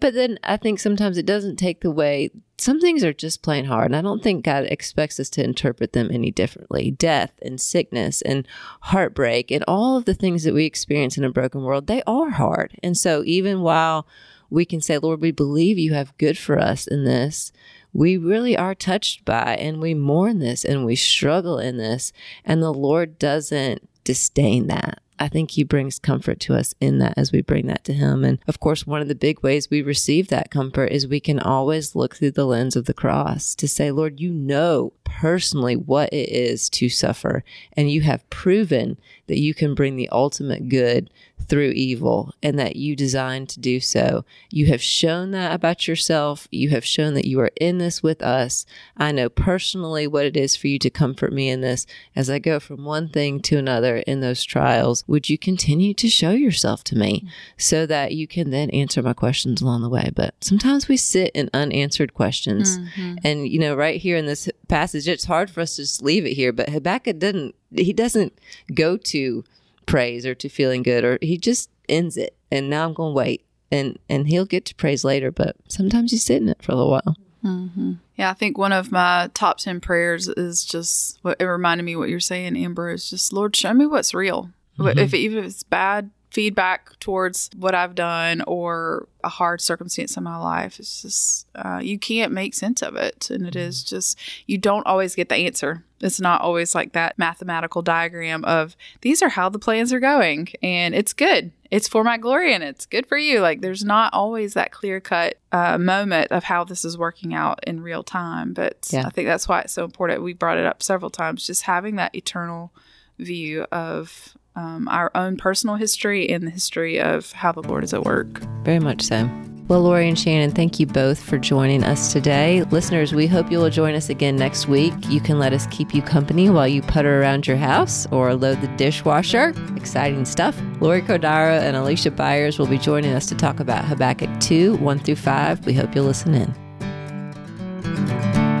But 0.00 0.14
then 0.14 0.38
I 0.44 0.56
think 0.56 0.78
sometimes 0.78 1.18
it 1.18 1.26
doesn't 1.26 1.56
take 1.56 1.80
the 1.80 1.90
way 1.90 2.30
some 2.58 2.80
things 2.80 3.02
are 3.02 3.12
just 3.12 3.42
plain 3.42 3.64
hard. 3.64 3.86
And 3.86 3.96
I 3.96 4.02
don't 4.02 4.22
think 4.22 4.44
God 4.44 4.64
expects 4.64 5.18
us 5.18 5.30
to 5.30 5.44
interpret 5.44 5.92
them 5.92 6.10
any 6.12 6.30
differently. 6.30 6.90
Death 6.90 7.32
and 7.42 7.60
sickness 7.60 8.22
and 8.22 8.46
heartbreak 8.82 9.50
and 9.50 9.64
all 9.66 9.96
of 9.96 10.04
the 10.04 10.14
things 10.14 10.44
that 10.44 10.54
we 10.54 10.66
experience 10.66 11.16
in 11.16 11.24
a 11.24 11.30
broken 11.30 11.62
world, 11.62 11.86
they 11.86 12.02
are 12.06 12.30
hard. 12.30 12.78
And 12.82 12.96
so 12.96 13.22
even 13.24 13.62
while 13.62 14.06
we 14.50 14.64
can 14.64 14.80
say, 14.80 14.98
Lord, 14.98 15.20
we 15.20 15.30
believe 15.30 15.78
you 15.78 15.94
have 15.94 16.16
good 16.18 16.36
for 16.36 16.58
us 16.58 16.86
in 16.86 17.04
this, 17.04 17.52
we 17.92 18.16
really 18.16 18.56
are 18.56 18.74
touched 18.74 19.24
by 19.24 19.56
and 19.56 19.80
we 19.80 19.94
mourn 19.94 20.38
this 20.38 20.64
and 20.64 20.84
we 20.84 20.96
struggle 20.96 21.58
in 21.58 21.78
this. 21.78 22.12
And 22.44 22.62
the 22.62 22.72
Lord 22.72 23.18
doesn't 23.18 23.88
disdain 24.04 24.66
that. 24.68 25.00
I 25.20 25.28
think 25.28 25.50
he 25.50 25.64
brings 25.64 25.98
comfort 25.98 26.40
to 26.40 26.54
us 26.54 26.74
in 26.80 26.98
that 26.98 27.12
as 27.18 27.30
we 27.30 27.42
bring 27.42 27.66
that 27.66 27.84
to 27.84 27.92
him. 27.92 28.24
And 28.24 28.38
of 28.48 28.58
course, 28.58 28.86
one 28.86 29.02
of 29.02 29.08
the 29.08 29.14
big 29.14 29.42
ways 29.42 29.68
we 29.68 29.82
receive 29.82 30.28
that 30.28 30.50
comfort 30.50 30.86
is 30.86 31.06
we 31.06 31.20
can 31.20 31.38
always 31.38 31.94
look 31.94 32.16
through 32.16 32.30
the 32.30 32.46
lens 32.46 32.74
of 32.74 32.86
the 32.86 32.94
cross 32.94 33.54
to 33.56 33.68
say, 33.68 33.90
Lord, 33.90 34.18
you 34.18 34.32
know 34.32 34.94
personally 35.04 35.76
what 35.76 36.10
it 36.10 36.30
is 36.30 36.70
to 36.70 36.88
suffer. 36.88 37.44
And 37.74 37.90
you 37.90 38.00
have 38.00 38.28
proven 38.30 38.98
that 39.26 39.38
you 39.38 39.52
can 39.52 39.74
bring 39.74 39.96
the 39.96 40.08
ultimate 40.08 40.70
good 40.70 41.10
through 41.48 41.70
evil 41.70 42.34
and 42.42 42.58
that 42.58 42.76
you 42.76 42.94
designed 42.94 43.48
to 43.50 43.60
do 43.60 43.80
so. 43.80 44.24
You 44.50 44.66
have 44.66 44.82
shown 44.82 45.30
that 45.32 45.54
about 45.54 45.88
yourself. 45.88 46.46
You 46.50 46.70
have 46.70 46.84
shown 46.84 47.14
that 47.14 47.26
you 47.26 47.40
are 47.40 47.50
in 47.60 47.78
this 47.78 48.02
with 48.02 48.22
us. 48.22 48.66
I 48.96 49.12
know 49.12 49.28
personally 49.28 50.06
what 50.06 50.26
it 50.26 50.36
is 50.36 50.56
for 50.56 50.68
you 50.68 50.78
to 50.78 50.90
comfort 50.90 51.32
me 51.32 51.48
in 51.48 51.60
this 51.60 51.86
as 52.14 52.30
I 52.30 52.38
go 52.38 52.60
from 52.60 52.84
one 52.84 53.08
thing 53.08 53.40
to 53.40 53.58
another 53.58 53.98
in 53.98 54.20
those 54.20 54.44
trials. 54.44 55.04
Would 55.06 55.28
you 55.28 55.38
continue 55.38 55.94
to 55.94 56.08
show 56.08 56.30
yourself 56.30 56.84
to 56.84 56.96
me 56.96 57.28
so 57.56 57.86
that 57.86 58.12
you 58.12 58.26
can 58.26 58.50
then 58.50 58.70
answer 58.70 59.02
my 59.02 59.12
questions 59.12 59.60
along 59.60 59.82
the 59.82 59.88
way? 59.88 60.10
But 60.14 60.34
sometimes 60.40 60.88
we 60.88 60.96
sit 60.96 61.30
in 61.34 61.50
unanswered 61.52 62.14
questions. 62.14 62.78
Mm-hmm. 62.78 63.14
And, 63.24 63.48
you 63.48 63.58
know, 63.58 63.74
right 63.74 64.00
here 64.00 64.16
in 64.16 64.26
this 64.26 64.48
passage, 64.68 65.08
it's 65.08 65.24
hard 65.24 65.50
for 65.50 65.60
us 65.60 65.76
to 65.76 65.82
just 65.82 66.02
leave 66.02 66.26
it 66.26 66.34
here, 66.34 66.52
but 66.52 66.68
Habakkuk 66.68 67.18
didn't, 67.18 67.54
he 67.74 67.92
doesn't 67.92 68.38
go 68.74 68.96
to 68.96 69.44
praise 69.86 70.26
or 70.26 70.34
to 70.34 70.48
feeling 70.48 70.82
good 70.82 71.04
or 71.04 71.18
he 71.20 71.36
just 71.36 71.70
ends 71.88 72.16
it 72.16 72.36
and 72.50 72.70
now 72.70 72.84
i'm 72.84 72.94
going 72.94 73.12
to 73.12 73.16
wait 73.16 73.44
and 73.72 73.98
and 74.08 74.28
he'll 74.28 74.46
get 74.46 74.64
to 74.64 74.74
praise 74.74 75.04
later 75.04 75.30
but 75.30 75.56
sometimes 75.68 76.12
you 76.12 76.18
sit 76.18 76.40
in 76.40 76.48
it 76.48 76.62
for 76.62 76.72
a 76.72 76.74
little 76.74 76.90
while 76.90 77.16
mm-hmm. 77.44 77.94
yeah 78.16 78.30
i 78.30 78.34
think 78.34 78.56
one 78.56 78.72
of 78.72 78.92
my 78.92 79.30
top 79.34 79.58
10 79.58 79.80
prayers 79.80 80.28
is 80.28 80.64
just 80.64 81.18
what 81.22 81.40
it 81.40 81.44
reminded 81.44 81.84
me 81.84 81.96
what 81.96 82.08
you're 82.08 82.20
saying 82.20 82.56
amber 82.56 82.90
is 82.90 83.10
just 83.10 83.32
lord 83.32 83.54
show 83.56 83.74
me 83.74 83.86
what's 83.86 84.14
real 84.14 84.50
mm-hmm. 84.78 84.98
if, 84.98 85.14
even 85.14 85.38
if 85.38 85.44
it's 85.44 85.62
bad 85.62 86.10
feedback 86.30 86.98
towards 87.00 87.50
what 87.56 87.74
I've 87.74 87.94
done 87.94 88.42
or 88.46 89.08
a 89.24 89.28
hard 89.28 89.60
circumstance 89.60 90.16
in 90.16 90.22
my 90.22 90.36
life. 90.36 90.78
It's 90.78 91.02
just, 91.02 91.46
uh, 91.56 91.80
you 91.82 91.98
can't 91.98 92.32
make 92.32 92.54
sense 92.54 92.82
of 92.82 92.94
it. 92.94 93.30
And 93.30 93.46
it 93.46 93.56
is 93.56 93.82
just, 93.82 94.18
you 94.46 94.56
don't 94.56 94.86
always 94.86 95.14
get 95.14 95.28
the 95.28 95.34
answer. 95.34 95.84
It's 96.00 96.20
not 96.20 96.40
always 96.40 96.74
like 96.74 96.92
that 96.92 97.18
mathematical 97.18 97.82
diagram 97.82 98.44
of 98.44 98.76
these 99.02 99.22
are 99.22 99.28
how 99.28 99.48
the 99.48 99.58
plans 99.58 99.92
are 99.92 100.00
going 100.00 100.48
and 100.62 100.94
it's 100.94 101.12
good. 101.12 101.52
It's 101.70 101.88
for 101.88 102.04
my 102.04 102.16
glory 102.16 102.54
and 102.54 102.64
it's 102.64 102.86
good 102.86 103.06
for 103.06 103.18
you. 103.18 103.40
Like 103.40 103.60
there's 103.60 103.84
not 103.84 104.14
always 104.14 104.54
that 104.54 104.72
clear 104.72 105.00
cut 105.00 105.36
uh, 105.52 105.78
moment 105.78 106.30
of 106.30 106.44
how 106.44 106.64
this 106.64 106.84
is 106.84 106.96
working 106.96 107.34
out 107.34 107.58
in 107.66 107.82
real 107.82 108.02
time. 108.02 108.54
But 108.54 108.88
Yeah. 108.90 109.06
I 109.06 109.10
think 109.10 109.26
that's 109.26 109.48
why 109.48 109.60
it's 109.62 109.72
so 109.72 109.84
important. 109.84 110.22
We 110.22 110.32
brought 110.32 110.58
it 110.58 110.66
up 110.66 110.82
several 110.82 111.10
times, 111.10 111.46
just 111.46 111.62
having 111.62 111.96
that 111.96 112.14
eternal 112.14 112.72
view 113.18 113.64
of 113.70 114.34
um, 114.60 114.88
our 114.88 115.10
own 115.14 115.36
personal 115.36 115.76
history 115.76 116.28
and 116.28 116.46
the 116.46 116.50
history 116.50 117.00
of 117.00 117.32
how 117.32 117.52
the 117.52 117.62
Lord 117.62 117.84
is 117.84 117.94
at 117.94 118.04
work. 118.04 118.40
Very 118.62 118.78
much 118.78 119.02
so. 119.02 119.28
Well, 119.68 119.82
Laurie 119.82 120.08
and 120.08 120.18
Shannon, 120.18 120.50
thank 120.50 120.80
you 120.80 120.86
both 120.86 121.22
for 121.22 121.38
joining 121.38 121.84
us 121.84 122.12
today. 122.12 122.64
Listeners, 122.64 123.14
we 123.14 123.28
hope 123.28 123.52
you 123.52 123.58
will 123.58 123.70
join 123.70 123.94
us 123.94 124.08
again 124.08 124.34
next 124.34 124.66
week. 124.66 124.92
You 125.08 125.20
can 125.20 125.38
let 125.38 125.52
us 125.52 125.68
keep 125.70 125.94
you 125.94 126.02
company 126.02 126.50
while 126.50 126.66
you 126.66 126.82
putter 126.82 127.20
around 127.22 127.46
your 127.46 127.56
house 127.56 128.04
or 128.10 128.34
load 128.34 128.60
the 128.62 128.68
dishwasher. 128.76 129.54
Exciting 129.76 130.24
stuff. 130.24 130.60
Lori 130.80 131.02
Cordaro 131.02 131.60
and 131.60 131.76
Alicia 131.76 132.10
Byers 132.10 132.58
will 132.58 132.66
be 132.66 132.78
joining 132.78 133.12
us 133.12 133.26
to 133.26 133.36
talk 133.36 133.60
about 133.60 133.84
Habakkuk 133.84 134.40
2 134.40 134.76
1 134.78 134.98
through 134.98 135.16
5. 135.16 135.64
We 135.64 135.72
hope 135.72 135.94
you'll 135.94 136.06
listen 136.06 136.34
in. 136.34 136.52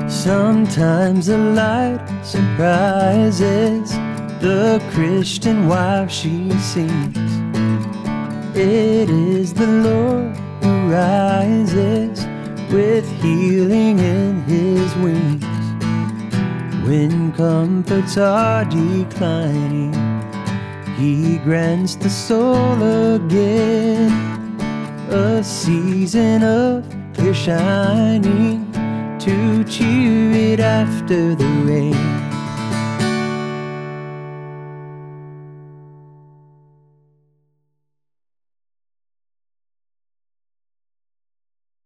Sometimes 0.08 1.26
the 1.26 1.38
light 1.38 2.24
surprises 2.24 3.92
the 4.40 4.82
Christian 4.92 5.68
wife 5.68 6.10
she 6.10 6.50
sees. 6.52 7.16
It 8.54 9.10
is 9.10 9.52
the 9.52 9.66
Lord 9.66 10.34
who 10.62 10.90
rises 10.90 12.24
with 12.72 13.06
healing 13.20 13.98
in 13.98 14.42
his 14.44 14.94
wings. 14.96 15.44
When 16.86 17.32
comforts 17.32 18.16
are 18.16 18.64
declining, 18.64 19.92
he 20.96 21.36
grants 21.38 21.94
the 21.96 22.08
soul 22.08 22.82
again 23.14 24.10
a 25.10 25.44
season 25.44 26.42
of 26.42 26.84
clear 27.12 27.34
shining 27.34 28.72
to 29.18 29.64
cheer 29.64 30.32
it 30.32 30.60
after 30.60 31.34
the 31.34 31.46
rain. 31.66 32.29